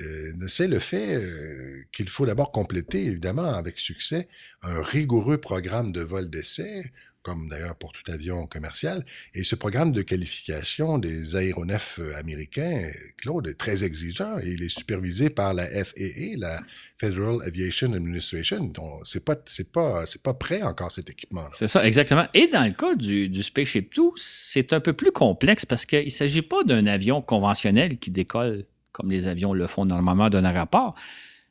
[0.00, 4.26] Euh, c'est le fait euh, qu'il faut d'abord compléter, évidemment, avec succès,
[4.62, 6.90] un rigoureux programme de vol d'essai
[7.24, 9.04] comme d'ailleurs pour tout avion commercial.
[9.34, 14.62] Et ce programme de qualification des aéronefs euh, américains, Claude, est très exigeant et il
[14.62, 16.62] est supervisé par la FAA, la
[16.98, 18.64] Federal Aviation Administration.
[18.64, 19.36] Donc, c'est pas,
[19.72, 21.48] pas, c'est pas prêt encore cet équipement.
[21.50, 22.26] C'est ça, exactement.
[22.34, 26.04] Et dans le cas du, du Spaceship Two, c'est un peu plus complexe parce qu'il
[26.04, 30.44] ne s'agit pas d'un avion conventionnel qui décolle comme les avions le font normalement d'un
[30.44, 30.94] aéroport.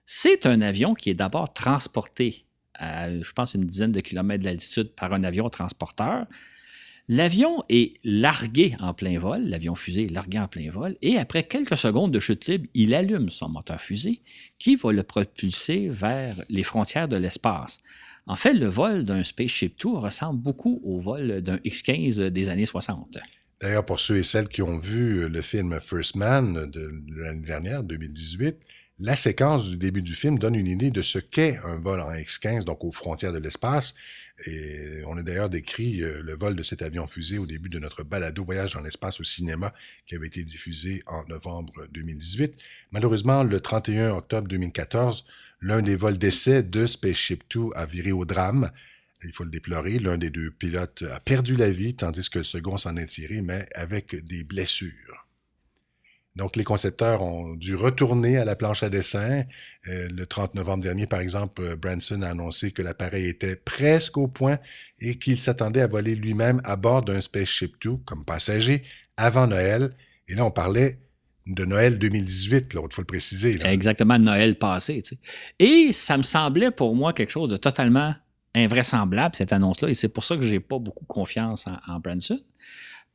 [0.06, 2.43] C'est un avion qui est d'abord transporté
[2.76, 6.26] à, je pense, une dizaine de kilomètres d'altitude par un avion transporteur.
[7.10, 11.44] L'avion est largué en plein vol, l'avion fusée est largué en plein vol, et après
[11.44, 14.22] quelques secondes de chute libre, il allume son moteur fusée
[14.58, 17.80] qui va le propulser vers les frontières de l'espace.
[18.26, 22.66] En fait, le vol d'un Spaceship Two ressemble beaucoup au vol d'un X-15 des années
[22.66, 23.18] 60.
[23.60, 27.84] D'ailleurs, pour ceux et celles qui ont vu le film First Man de l'année dernière,
[27.84, 28.56] 2018,
[29.00, 32.14] la séquence du début du film donne une idée de ce qu'est un vol en
[32.14, 33.96] X-15, donc aux frontières de l'espace.
[34.46, 37.80] Et on a d'ailleurs décrit euh, le vol de cet avion fusée au début de
[37.80, 39.74] notre balado Voyage dans l'espace au cinéma
[40.06, 42.54] qui avait été diffusé en novembre 2018.
[42.92, 45.26] Malheureusement, le 31 octobre 2014,
[45.62, 48.70] l'un des vols d'essai de Spaceship Two a viré au drame.
[49.24, 49.98] Il faut le déplorer.
[50.00, 53.42] L'un des deux pilotes a perdu la vie, tandis que le second s'en est tiré,
[53.42, 55.23] mais avec des blessures.
[56.36, 59.44] Donc, les concepteurs ont dû retourner à la planche à dessin.
[59.88, 64.18] Euh, le 30 novembre dernier, par exemple, euh, Branson a annoncé que l'appareil était presque
[64.18, 64.58] au point
[65.00, 68.82] et qu'il s'attendait à voler lui-même à bord d'un Spaceship Two comme passager
[69.16, 69.96] avant Noël.
[70.28, 70.98] Et là, on parlait
[71.46, 73.56] de Noël 2018, là, il faut le préciser.
[73.64, 75.04] Exactement, Noël passé.
[75.60, 78.16] Et ça me semblait pour moi quelque chose de totalement
[78.56, 79.90] invraisemblable, cette annonce-là.
[79.90, 82.40] Et c'est pour ça que je n'ai pas beaucoup confiance en Branson.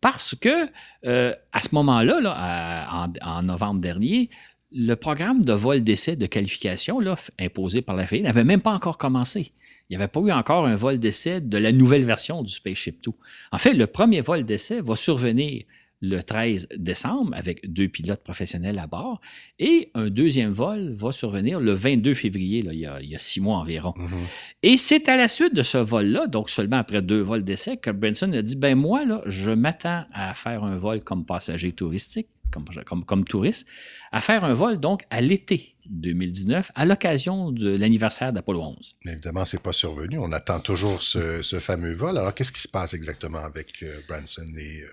[0.01, 0.69] Parce que
[1.07, 4.31] euh, à ce moment-là, en, novembre dernier,
[4.71, 8.73] le programme de vol d'essai de qualification là, imposé par la FAA n'avait même pas
[8.73, 9.53] encore commencé.
[9.89, 13.01] Il n'y avait pas eu encore un vol d'essai de la nouvelle version du Spaceship
[13.01, 13.15] Two.
[13.51, 15.65] En fait, le premier vol d'essai va survenir
[16.01, 19.21] le 13 décembre avec deux pilotes professionnels à bord.
[19.59, 23.57] Et un deuxième vol va survenir le 22 février, là, il, y a, six mois
[23.57, 23.95] environ.
[23.97, 24.63] Mm-hmm.
[24.63, 27.91] Et c'est à la suite de ce vol-là, donc seulement après deux vols d'essai, que
[27.91, 32.29] Branson a dit, ben moi, là, je m'attends à faire un vol comme passager touristique,
[32.53, 33.67] comme, comme, comme touriste,
[34.13, 38.95] à faire un vol donc à l'été 2019 à l'occasion de l'anniversaire d'Apollo 11.
[39.07, 40.19] Évidemment, ce n'est pas survenu.
[40.19, 42.17] On attend toujours ce, fameux vol.
[42.19, 44.83] Alors, qu'est-ce qui se passe exactement avec euh, Branson et...
[44.83, 44.89] Euh,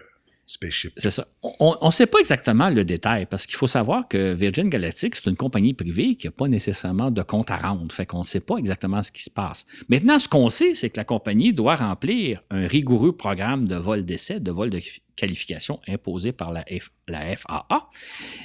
[0.98, 1.28] C'est ça.
[1.42, 5.30] On ne sait pas exactement le détail parce qu'il faut savoir que Virgin Galactic, c'est
[5.30, 7.94] une compagnie privée qui n'a pas nécessairement de compte à rendre.
[7.94, 9.66] Fait qu'on ne sait pas exactement ce qui se passe.
[9.90, 14.06] Maintenant, ce qu'on sait, c'est que la compagnie doit remplir un rigoureux programme de vol
[14.06, 14.80] d'essai, de vol de
[15.16, 16.66] qualification imposée par la,
[17.08, 17.90] la, FAA.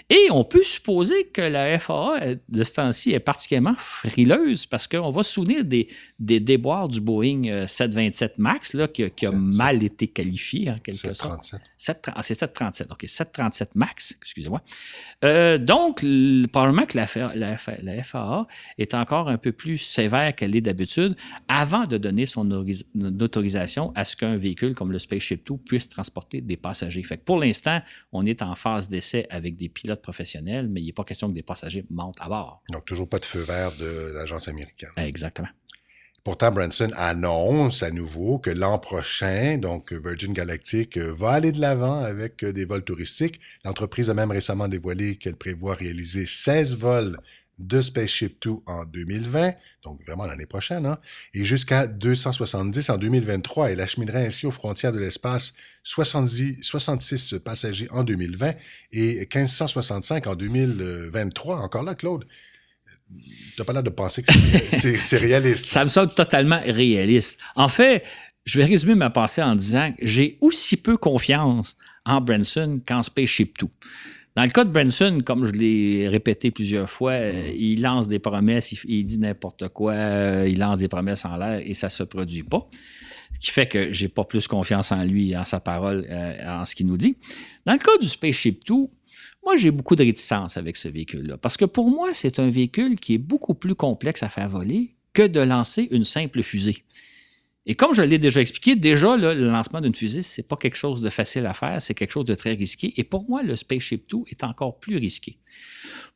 [0.08, 5.10] Et on peut supposer que la FAA, de ce temps-ci, est particulièrement frileuse parce qu'on
[5.10, 9.82] va se souvenir des, des déboires du Boeing 727 euh, MAX là, qui, a mal
[9.82, 11.54] été qualifié en quelque sorte.
[12.06, 14.60] Ah, c'est 737, OK, 737 MAX, excusez-moi.
[15.24, 16.04] Euh, donc,
[16.52, 18.46] probablement que la, la, la, FAA
[18.78, 21.16] est encore un peu plus sévère qu'elle est d'habitude
[21.48, 26.40] avant de donner son autorisation à ce qu'un véhicule comme le Spaceship Two puisse transporter
[26.40, 27.02] des passagers.
[27.02, 27.80] Fait pour l'instant,
[28.12, 31.34] on est en phase d'essai avec des pilotes professionnels, mais il n'est pas question que
[31.34, 32.62] des passagers montent à bord.
[32.70, 34.90] Donc, toujours pas de feu vert de l'agence américaine.
[34.96, 35.48] Exactement.
[36.22, 42.00] Pourtant, Branson annonce à nouveau que l'an prochain, donc Virgin Galactic va aller de l'avant
[42.00, 43.40] avec des vols touristiques.
[43.64, 47.16] L'entreprise a même récemment dévoilé qu'elle prévoit réaliser 16 vols
[47.61, 49.52] de Spaceship Two en 2020,
[49.84, 50.98] donc vraiment l'année prochaine, hein,
[51.34, 53.70] et jusqu'à 270 en 2023.
[53.70, 55.52] Elle acheminerait ainsi aux frontières de l'espace
[55.84, 58.54] 66 passagers en 2020
[58.92, 61.61] et 1565 en 2023.
[61.61, 62.26] Encore là, Claude,
[63.58, 64.32] n'as pas l'air de penser que
[65.00, 65.66] c'est réaliste.
[65.66, 67.38] Ça me semble totalement réaliste.
[67.56, 68.04] En fait,
[68.44, 73.02] je vais résumer ma pensée en disant que j'ai aussi peu confiance en Branson qu'en
[73.02, 73.70] Spaceship Two.
[74.36, 78.20] Dans le cas de Branson, comme je l'ai répété plusieurs fois, euh, il lance des
[78.20, 81.92] promesses, il, dit n'importe quoi, euh, il lance des promesses en l'air et ça ne
[81.92, 82.68] se produit pas.
[83.34, 86.64] Ce qui fait que j'ai pas plus confiance en lui, en sa parole, euh, en
[86.64, 87.16] ce qu'il nous dit.
[87.66, 88.90] Dans le cas du Spaceship Two,
[89.44, 91.36] moi, j'ai beaucoup de réticence avec ce véhicule-là.
[91.36, 94.94] Parce que pour moi, c'est un véhicule qui est beaucoup plus complexe à faire voler
[95.12, 96.84] que de lancer une simple fusée.
[97.66, 101.02] Et comme je l'ai déjà expliqué, déjà, le lancement d'une fusée, c'est pas quelque chose
[101.02, 102.94] de facile à faire, c'est quelque chose de très risqué.
[102.96, 105.38] Et pour moi, le Spaceship 2 est encore plus risqué.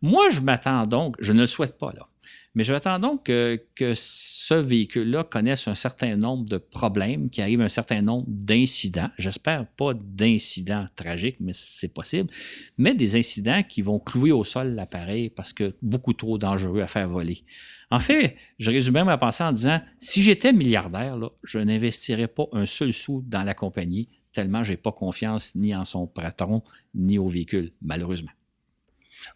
[0.00, 2.08] Moi, je m'attends donc, je ne le souhaite pas là,
[2.54, 3.60] mais je m'attends donc que,
[3.94, 9.10] ce véhicule-là connaisse un certain nombre de problèmes, qu'il arrive un certain nombre d'incidents.
[9.18, 12.30] J'espère pas d'incidents tragiques, mais c'est possible.
[12.78, 16.86] Mais des incidents qui vont clouer au sol l'appareil parce que beaucoup trop dangereux à
[16.86, 17.44] faire voler.
[17.90, 22.66] En fait, je résume ma pensée en disant si j'étais milliardaire, je n'investirais pas un
[22.66, 26.62] seul sou dans la compagnie, tellement je n'ai pas confiance ni en son patron,
[26.94, 28.30] ni au véhicule, malheureusement.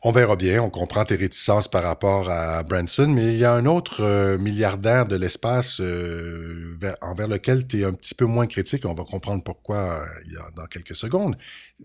[0.03, 3.53] On verra bien, on comprend tes réticences par rapport à Branson, mais il y a
[3.53, 8.47] un autre euh, milliardaire de l'espace euh, envers lequel tu es un petit peu moins
[8.47, 11.37] critique, on va comprendre pourquoi euh, dans quelques secondes.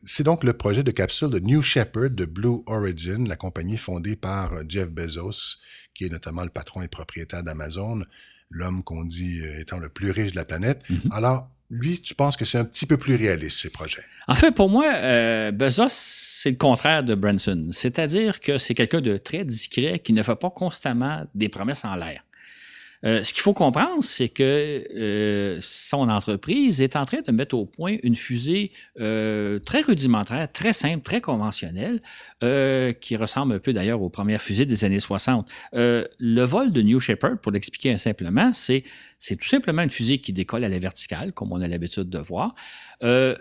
[0.05, 4.15] C'est donc le projet de capsule de New Shepard de Blue Origin, la compagnie fondée
[4.15, 5.57] par Jeff Bezos,
[5.95, 8.03] qui est notamment le patron et propriétaire d'Amazon,
[8.49, 10.83] l'homme qu'on dit étant le plus riche de la planète.
[10.89, 11.11] Mm-hmm.
[11.11, 14.03] Alors, lui, tu penses que c'est un petit peu plus réaliste, ces projets?
[14.27, 17.67] En fait, pour moi, euh, Bezos, c'est le contraire de Branson.
[17.71, 21.95] C'est-à-dire que c'est quelqu'un de très discret qui ne fait pas constamment des promesses en
[21.95, 22.23] l'air.
[23.05, 27.55] Euh, ce qu'il faut comprendre, c'est que euh, son entreprise est en train de mettre
[27.55, 32.01] au point une fusée euh, très rudimentaire, très simple, très conventionnelle,
[32.99, 35.49] qui ressemble un peu d'ailleurs aux premières fusées des années 60.
[35.71, 38.83] le vol de New Shepard, pour l'expliquer simplement, c'est
[39.17, 42.19] c'est tout simplement une fusée qui décolle à la verticale, comme on a l'habitude de
[42.19, 42.53] voir.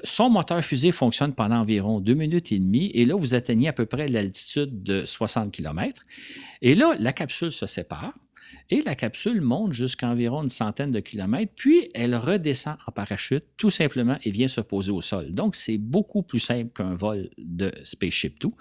[0.04, 3.72] son moteur fusée fonctionne pendant environ deux minutes et demie, et là, vous atteignez à
[3.72, 6.04] peu près l'altitude de 60 km.
[6.60, 8.12] Et là, la capsule se sépare.
[8.70, 13.44] Et la capsule monte jusqu'à environ une centaine de kilomètres, puis elle redescend en parachute
[13.56, 15.32] tout simplement et vient se poser au sol.
[15.32, 18.54] Donc, c'est beaucoup plus simple qu'un vol de Spaceship Two.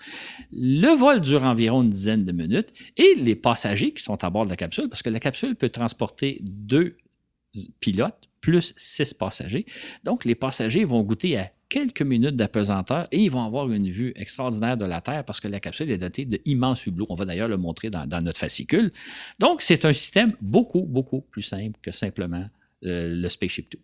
[0.52, 4.46] Le vol dure environ une dizaine de minutes et les passagers qui sont à bord
[4.46, 6.98] de la capsule, parce que la capsule peut transporter deux
[7.80, 9.66] pilotes plus six passagers.
[10.04, 14.12] Donc, les passagers vont goûter à quelques minutes d'apesanteur et ils vont avoir une vue
[14.16, 17.06] extraordinaire de la Terre parce que la capsule est dotée d'immenses hublots.
[17.10, 18.92] On va d'ailleurs le montrer dans, notre fascicule.
[19.40, 22.46] Donc, c'est un système beaucoup, beaucoup plus simple que simplement
[22.84, 23.80] euh, le Spaceship 2.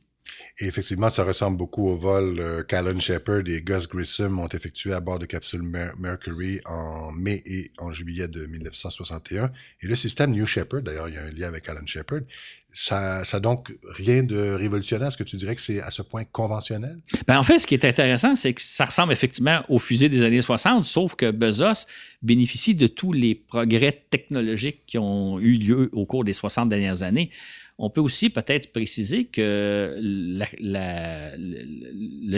[0.59, 4.93] Et effectivement, ça ressemble beaucoup au vol euh, qu'Alan Shepard et Gus Grissom ont effectué
[4.93, 5.61] à bord de capsule
[5.99, 9.51] Mercury en mai et en juillet de 1961.
[9.81, 12.21] Et le système New Shepard, d'ailleurs, il y a un lien avec Alan Shepard,
[12.69, 15.07] ça, ça donc rien de révolutionnaire?
[15.07, 16.99] Est-ce que tu dirais que c'est à ce point conventionnel?
[17.27, 20.21] Ben en fait, ce qui est intéressant, c'est que ça ressemble effectivement aux fusées des
[20.21, 21.87] années 60, sauf que Bezos
[22.21, 27.03] bénéficie de tous les progrès technologiques qui ont eu lieu au cours des 60 dernières
[27.03, 27.31] années.
[27.79, 30.39] On peut aussi peut-être préciser que le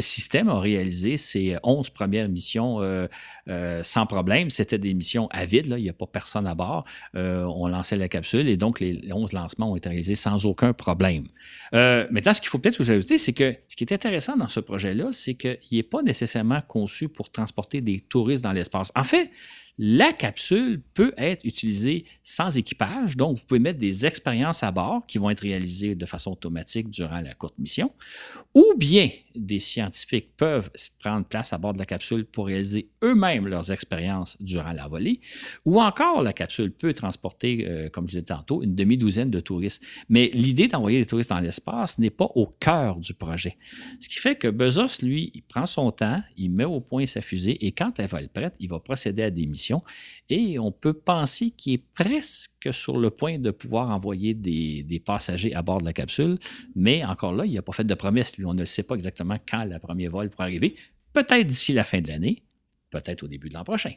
[0.01, 3.07] système a réalisé ses 11 premières missions euh,
[3.47, 4.49] euh, sans problème.
[4.49, 6.83] C'était des missions à vide, il n'y a pas personne à bord.
[7.15, 10.73] Euh, on lançait la capsule et donc les 11 lancements ont été réalisés sans aucun
[10.73, 11.27] problème.
[11.71, 14.59] maintenant, ce qu'il faut peut-être vous ajouter, c'est que ce qui est intéressant dans ce
[14.59, 18.91] projet-là, c'est qu'il n'est pas nécessairement conçu pour transporter des touristes dans l'espace.
[18.95, 19.31] En fait,
[19.81, 25.05] la capsule peut être utilisée sans équipage, donc vous pouvez mettre des expériences à bord
[25.07, 27.93] qui vont être réalisées de façon automatique durant la courte mission,
[28.53, 29.09] ou bien
[29.39, 30.69] des scientifiques peuvent
[30.99, 35.21] prendre place à bord de la capsule pour réaliser eux-mêmes leurs expériences durant la volée,
[35.65, 39.83] ou encore la capsule peut transporter, euh, comme je disais tantôt, une demi-douzaine de touristes.
[40.09, 43.57] Mais l'idée d'envoyer des touristes dans l'espace n'est pas au cœur du projet.
[43.99, 47.65] Ce qui fait que Bezos, lui, prend son temps, il met au point sa fusée,
[47.65, 49.81] et quand elle va être prête, il va procéder à des missions,
[50.29, 54.99] et on peut penser qu'il est presque sur le point de pouvoir envoyer des, des
[54.99, 56.37] passagers à bord de la capsule,
[56.75, 59.37] mais encore là, il n'a pas fait de promesse, lui, on ne sait pas exactement
[59.49, 60.75] quand le premier vol pourrait arriver.
[61.13, 62.43] Peut-être d'ici la fin de l'année,
[62.89, 63.91] peut-être au début de l'an prochain.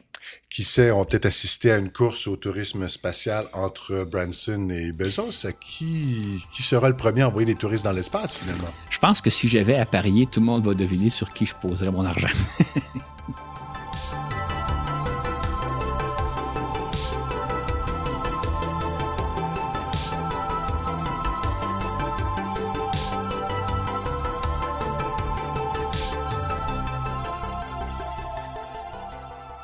[0.49, 5.47] Qui sait, on peut-être assisté à une course au tourisme spatial entre Branson et Bezos.
[5.59, 8.69] Qui, qui sera le premier à envoyer des touristes dans l'espace, finalement?
[8.89, 11.55] Je pense que si j'avais à parier, tout le monde va deviner sur qui je
[11.55, 12.29] poserais mon argent.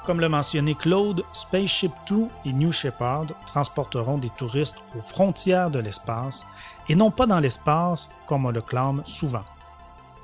[0.10, 5.78] Comme l'a mentionné Claude, Spaceship Two et New Shepard transporteront des touristes aux frontières de
[5.78, 6.48] l'espace
[6.88, 9.44] et non pas dans l'espace comme on le clame souvent.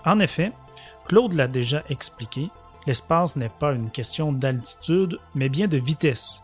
[0.04, 0.54] En effet,
[1.08, 2.50] Claude l'a déjà expliqué,
[2.88, 6.42] l'espace n'est pas une question d'altitude, mais bien de vitesse.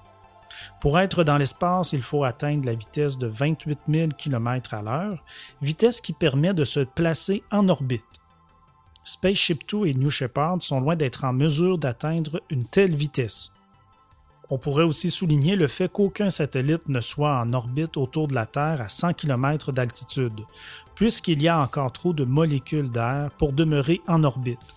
[0.80, 5.24] Pour être dans l'espace, il faut atteindre la vitesse de 28 000 km à l'heure,
[5.64, 8.21] vitesse qui permet de se placer en orbite.
[9.04, 13.52] Spaceship Two et New Shepard sont loin d'être en mesure d'atteindre une telle vitesse.
[14.50, 18.46] On pourrait aussi souligner le fait qu'aucun satellite ne soit en orbite autour de la
[18.46, 20.42] Terre à 100 km d'altitude,
[20.94, 24.76] puisqu'il y a encore trop de molécules d'air pour demeurer en orbite.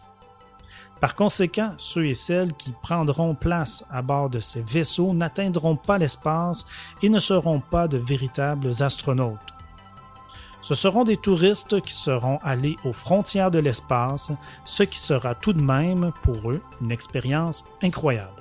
[1.01, 5.99] Par conséquent, ceux et celles qui prendront place à bord de ces vaisseaux n'atteindront pas
[5.99, 6.64] l'espace
[7.03, 9.53] et ne seront pas de véritables astronautes.
[10.64, 14.32] Ce seront des touristes qui seront allés aux frontières de l'espace,
[14.64, 18.40] ce qui sera tout de même pour eux une expérience incroyable.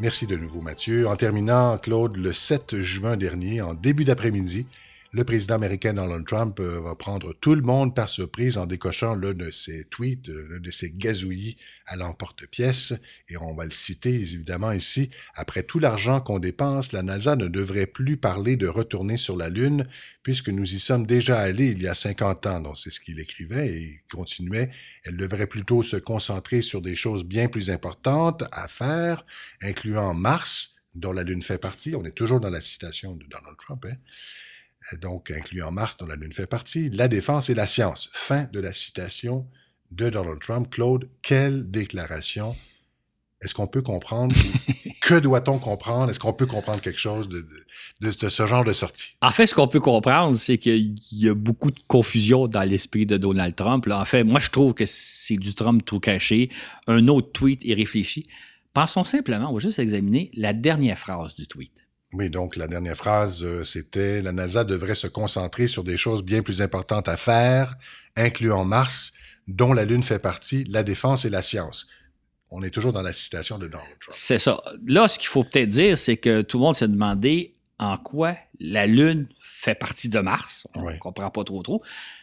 [0.00, 1.06] Merci de nouveau Mathieu.
[1.06, 4.66] En terminant, Claude, le 7 juin dernier, en début d'après-midi,
[5.12, 9.16] le président américain Donald Trump euh, va prendre tout le monde par surprise en décochant
[9.16, 11.56] l'un de ses tweets, euh, l'un de ses gazouillis
[11.86, 12.94] à l'emporte-pièce.
[13.28, 15.10] Et on va le citer évidemment ici.
[15.34, 19.48] Après tout l'argent qu'on dépense, la NASA ne devrait plus parler de retourner sur la
[19.48, 19.86] Lune
[20.22, 22.60] puisque nous y sommes déjà allés il y a 50 ans.
[22.60, 24.70] Donc c'est ce qu'il écrivait et il continuait.
[25.04, 29.26] Elle devrait plutôt se concentrer sur des choses bien plus importantes à faire,
[29.60, 31.96] incluant Mars, dont la Lune fait partie.
[31.96, 33.84] On est toujours dans la citation de Donald Trump.
[33.88, 33.96] Hein?
[35.00, 38.10] Donc incluant Mars dont la Lune fait partie, la défense et la science.
[38.12, 39.46] Fin de la citation
[39.90, 40.70] de Donald Trump.
[40.70, 42.56] Claude, quelle déclaration?
[43.42, 44.34] Est-ce qu'on peut comprendre?
[45.00, 46.10] que doit-on comprendre?
[46.10, 47.46] Est-ce qu'on peut comprendre quelque chose de,
[48.00, 49.16] de, ce genre de sortie?
[49.22, 53.06] En fait, ce qu'on peut comprendre, c'est qu'il y a beaucoup de confusion dans l'esprit
[53.06, 53.86] de Donald Trump.
[53.90, 56.50] En fait, moi, je trouve que c'est du Trump tout caché.
[56.86, 58.26] Un autre tweet est réfléchi.
[58.74, 61.72] Pensons simplement, on va juste examiner la dernière phrase du tweet.
[62.12, 66.24] Oui, donc la dernière phrase, euh, c'était la NASA devrait se concentrer sur des choses
[66.24, 67.74] bien plus importantes à faire,
[68.16, 69.12] incluant Mars,
[69.46, 71.86] dont la Lune fait partie, la défense et la science.
[72.50, 74.16] On est toujours dans la citation de Donald Trump.
[74.16, 74.60] C'est ça.
[74.86, 78.34] Là, ce qu'il faut peut-être dire, c'est que tout le monde s'est demandé en quoi
[78.58, 80.66] la Lune fait partie de Mars.
[80.74, 81.82] On ne comprend pas trop trop.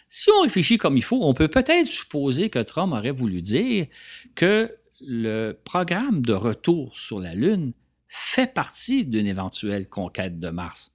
[0.09, 3.87] Si on réfléchit comme il faut, on peut peut-être supposer que Trump aurait voulu dire
[4.35, 7.73] que le programme de retour sur la Lune
[8.07, 10.93] fait partie d'une éventuelle conquête de Mars.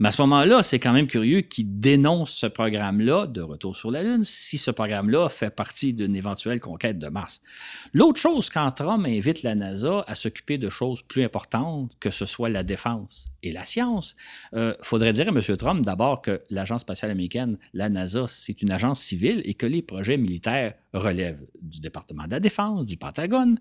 [0.00, 3.90] Mais à ce moment-là, c'est quand même curieux qu'il dénonce ce programme-là de retour sur
[3.90, 7.40] la Lune si ce programme-là fait partie d'une éventuelle conquête de Mars.
[7.92, 12.26] L'autre chose, quand Trump invite la NASA à s'occuper de choses plus importantes, que ce
[12.26, 14.14] soit la défense et la science,
[14.52, 15.56] il euh, faudrait dire à M.
[15.56, 19.82] Trump d'abord que l'Agence spatiale américaine, la NASA, c'est une agence civile et que les
[19.82, 23.58] projets militaires relèvent du département de la Défense, du Pentagone.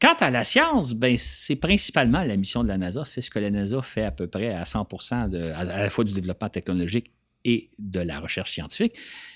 [0.00, 3.04] Quant à la science, ben, c'est principalement la mission de la NASA.
[3.04, 6.04] C'est ce que la NASA fait à peu près à 100 de, à la fois
[6.04, 7.12] du développement technologique
[7.46, 8.94] et de la recherche scientifique.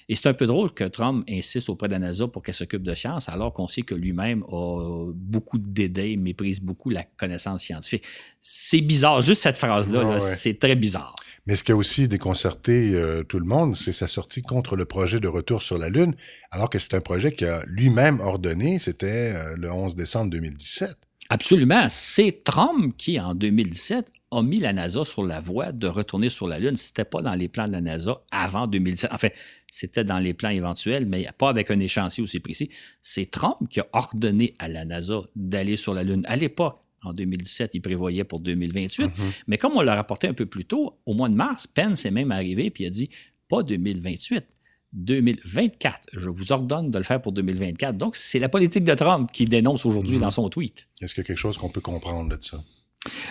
[0.09, 2.83] Et c'est un peu drôle que Trump insiste auprès de la NASA pour qu'elle s'occupe
[2.83, 7.63] de science, alors qu'on sait que lui-même a beaucoup de dédain, méprise beaucoup la connaissance
[7.63, 8.05] scientifique.
[8.41, 11.15] C'est bizarre, juste cette phrase-là, c'est très bizarre.
[11.47, 14.85] Mais ce qui a aussi déconcerté euh, tout le monde, c'est sa sortie contre le
[14.85, 16.15] projet de retour sur la Lune,
[16.51, 20.97] alors que c'est un projet qu'il a lui-même ordonné, c'était euh, le 11 décembre 2017.
[21.31, 21.87] Absolument.
[21.89, 26.47] C'est Trump qui, en 2017, a mis la NASA sur la voie de retourner sur
[26.47, 26.77] la Lune.
[26.77, 29.11] Ce n'était pas dans les plans de la NASA avant 2017.
[29.13, 29.29] Enfin,
[29.71, 32.71] c'était dans les plans éventuels, mais pas avec un échéancier aussi précis.
[33.03, 36.23] C'est Trump qui a ordonné à la NASA d'aller sur la Lune.
[36.27, 39.07] À l'époque, en 2017, il prévoyait pour 2028.
[39.07, 39.11] Mm-hmm.
[39.47, 42.11] Mais comme on l'a rapporté un peu plus tôt, au mois de mars, Pence est
[42.11, 43.11] même arrivé et a dit
[43.49, 44.45] pas 2028,
[44.93, 46.11] 2024.
[46.13, 47.97] Je vous ordonne de le faire pour 2024.
[47.97, 50.23] Donc, c'est la politique de Trump qui dénonce aujourd'hui mhm.
[50.23, 50.87] dans son tweet.
[51.01, 52.63] Est-ce qu'il y a quelque chose qu'on peut comprendre de ça?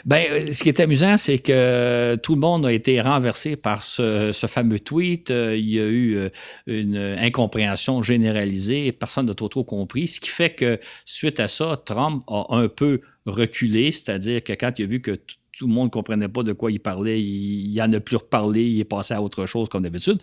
[0.03, 3.83] Ben, euh, ce qui est amusant, c'est que tout le monde a été renversé par
[3.83, 5.29] ce, fameux tweet.
[5.29, 6.29] Euh, il y a eu euh,
[6.65, 8.91] une incompréhension généralisée.
[8.91, 10.07] Personne n'a trop, trop compris.
[10.07, 13.91] Ce qui fait que, suite à ça, Trump a un peu reculé.
[13.91, 15.19] C'est-à-dire que quand il a vu que
[15.51, 18.15] tout le monde ne comprenait pas de quoi il parlait, il, il en a plus
[18.15, 20.19] reparlé, il est passé à autre chose comme d'habitude.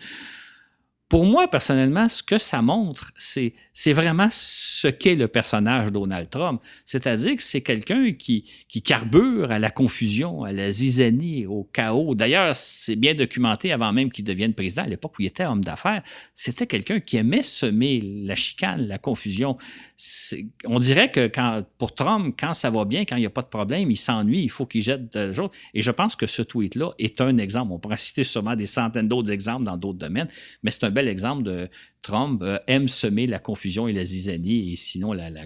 [1.09, 3.53] Pour moi, personnellement, ce que ça montre, c'est,
[3.93, 6.61] vraiment ce qu'est le personnage Donald Trump.
[6.83, 12.13] C'est-à-dire que c'est quelqu'un qui, qui carbure à la confusion, à la zizanie, au chaos.
[12.13, 15.63] D'ailleurs, c'est bien documenté avant même qu'il devienne président, à l'époque où il était homme
[15.63, 16.03] d'affaires.
[16.33, 19.55] C'était quelqu'un qui aimait semer la chicane, la confusion.
[20.65, 21.31] on dirait que
[21.77, 24.43] pour Trump, quand ça va bien, quand il n'y a pas de problème, il s'ennuie,
[24.43, 25.51] il faut qu'il jette de choses.
[25.73, 27.71] Et je pense que ce tweet-là est un exemple.
[27.71, 30.27] On pourrait citer sûrement des centaines d'autres exemples dans d'autres domaines,
[30.63, 31.69] mais c'est un bel exemple de
[32.01, 35.45] Trump euh, aime semer la confusion et la zizanie et sinon la, la,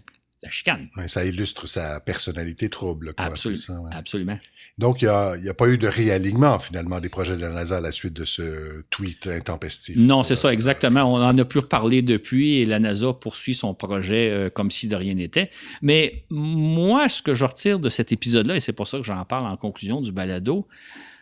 [0.50, 0.88] chicane.
[1.08, 3.14] ça illustre sa personnalité trouble.
[3.18, 4.40] Absolument.
[4.78, 5.10] Donc, il
[5.44, 8.14] n'y a, pas eu de réalignement finalement des projets de la NASA à la suite
[8.14, 9.98] de ce tweet intempestif.
[9.98, 11.04] Non, c'est ça, exactement.
[11.04, 14.88] On en a plus reparlé depuis et la NASA poursuit son projet euh, comme si
[14.88, 15.52] de rien n'était.
[15.82, 19.24] Mais moi, ce que je retire de cet épisode-là, et c'est pour ça que j'en
[19.26, 20.66] parle en conclusion du balado,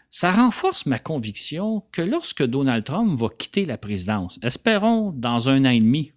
[0.09, 5.65] ça renforce ma conviction que lorsque Donald Trump va quitter la présidence, espérons dans un
[5.65, 6.11] an et demi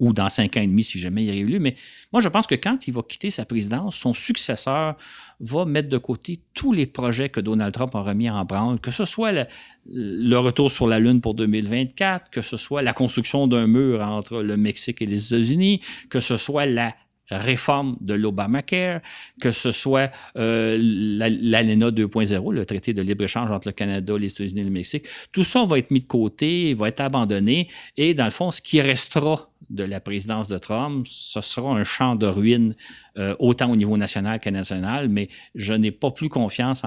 [0.00, 1.60] ou dans cinq ans et demi si jamais il est élu.
[1.60, 1.76] Mais
[2.12, 4.96] moi, je pense que quand il va quitter sa présidence, son successeur
[5.40, 8.90] va mettre de côté tous les projets que Donald Trump a remis en branle, que
[8.90, 9.44] ce soit le,
[9.86, 14.42] le retour sur la Lune pour 2024, que ce soit la construction d'un mur entre
[14.42, 15.80] le Mexique et les États-Unis,
[16.10, 16.94] que ce soit la
[17.30, 19.00] réforme de l'Obamacare,
[19.40, 24.60] que ce soit euh, l'ANENA 2.0, le traité de libre-échange entre le Canada, les États-Unis
[24.60, 27.68] et le Mexique, tout ça va être mis de côté, va être abandonné.
[27.96, 31.84] Et dans le fond, ce qui restera de la présidence de Trump, ce sera un
[31.84, 32.74] champ de ruines,
[33.16, 36.82] euh, autant au niveau national qu'international, mais je n'ai pas plus confiance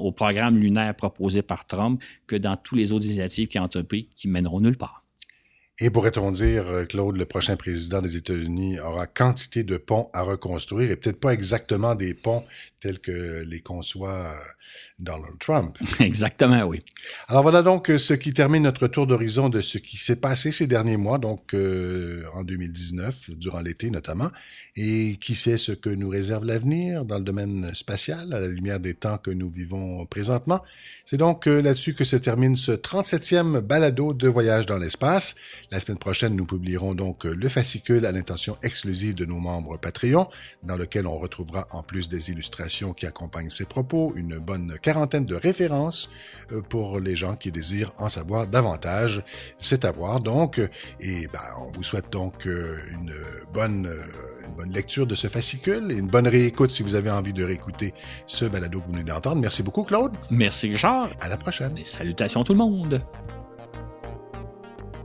[0.00, 4.08] au programme lunaire proposé par Trump que dans tous les autres initiatives qui ont entrepris
[4.16, 4.99] qui mèneront nulle part.
[5.82, 10.20] Et pourrait-on dire, euh, Claude, le prochain président des États-Unis aura quantité de ponts à
[10.20, 12.44] reconstruire et peut-être pas exactement des ponts
[12.80, 14.34] tels que les conçoit euh,
[14.98, 15.78] Donald Trump?
[16.00, 16.82] Exactement, oui.
[17.28, 20.52] Alors voilà donc euh, ce qui termine notre tour d'horizon de ce qui s'est passé
[20.52, 24.30] ces derniers mois, donc en 2019, durant l'été notamment,
[24.76, 28.80] et qui sait ce que nous réserve l'avenir dans le domaine spatial, à la lumière
[28.80, 30.62] des temps que nous vivons présentement.
[31.06, 35.34] C'est donc là-dessus que se termine ce 37e balado de voyage dans l'espace.
[35.72, 40.28] La semaine prochaine, nous publierons donc le fascicule à l'intention exclusive de nos membres Patreon,
[40.64, 45.26] dans lequel on retrouvera en plus des illustrations qui accompagnent ces propos, une bonne quarantaine
[45.26, 46.10] de références
[46.50, 49.22] euh, pour les gens qui désirent en savoir davantage.
[49.58, 50.58] C'est à voir donc,
[50.98, 53.14] et ben, on vous souhaite donc euh, une
[53.54, 54.02] bonne euh,
[54.48, 57.44] une bonne lecture de ce fascicule et une bonne réécoute si vous avez envie de
[57.44, 57.94] réécouter
[58.26, 59.40] ce balado que vous venez d'entendre.
[59.40, 60.12] Merci beaucoup, Claude.
[60.30, 61.10] Merci, Richard.
[61.20, 61.76] À la prochaine.
[61.78, 63.00] Et salutations tout le monde.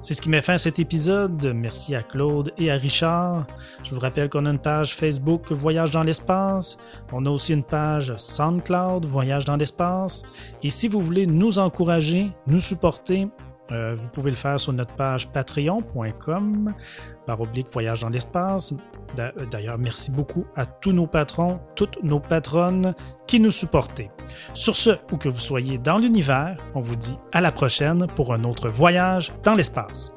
[0.05, 1.51] C'est ce qui met fin à cet épisode.
[1.55, 3.47] Merci à Claude et à Richard.
[3.81, 6.77] Je vous rappelle qu'on a une page Facebook Voyage dans l'espace.
[7.11, 10.21] On a aussi une page SoundCloud Voyage dans l'espace.
[10.61, 13.27] Et si vous voulez nous encourager, nous supporter,
[13.71, 16.73] euh, vous pouvez le faire sur notre page patreon.com
[17.25, 18.73] par oblique voyage dans l'espace.
[19.51, 22.93] D'ailleurs, merci beaucoup à tous nos patrons, toutes nos patronnes
[23.27, 24.01] qui nous supportent.
[24.53, 28.33] Sur ce, où que vous soyez dans l'univers, on vous dit à la prochaine pour
[28.33, 30.14] un autre voyage dans l'espace.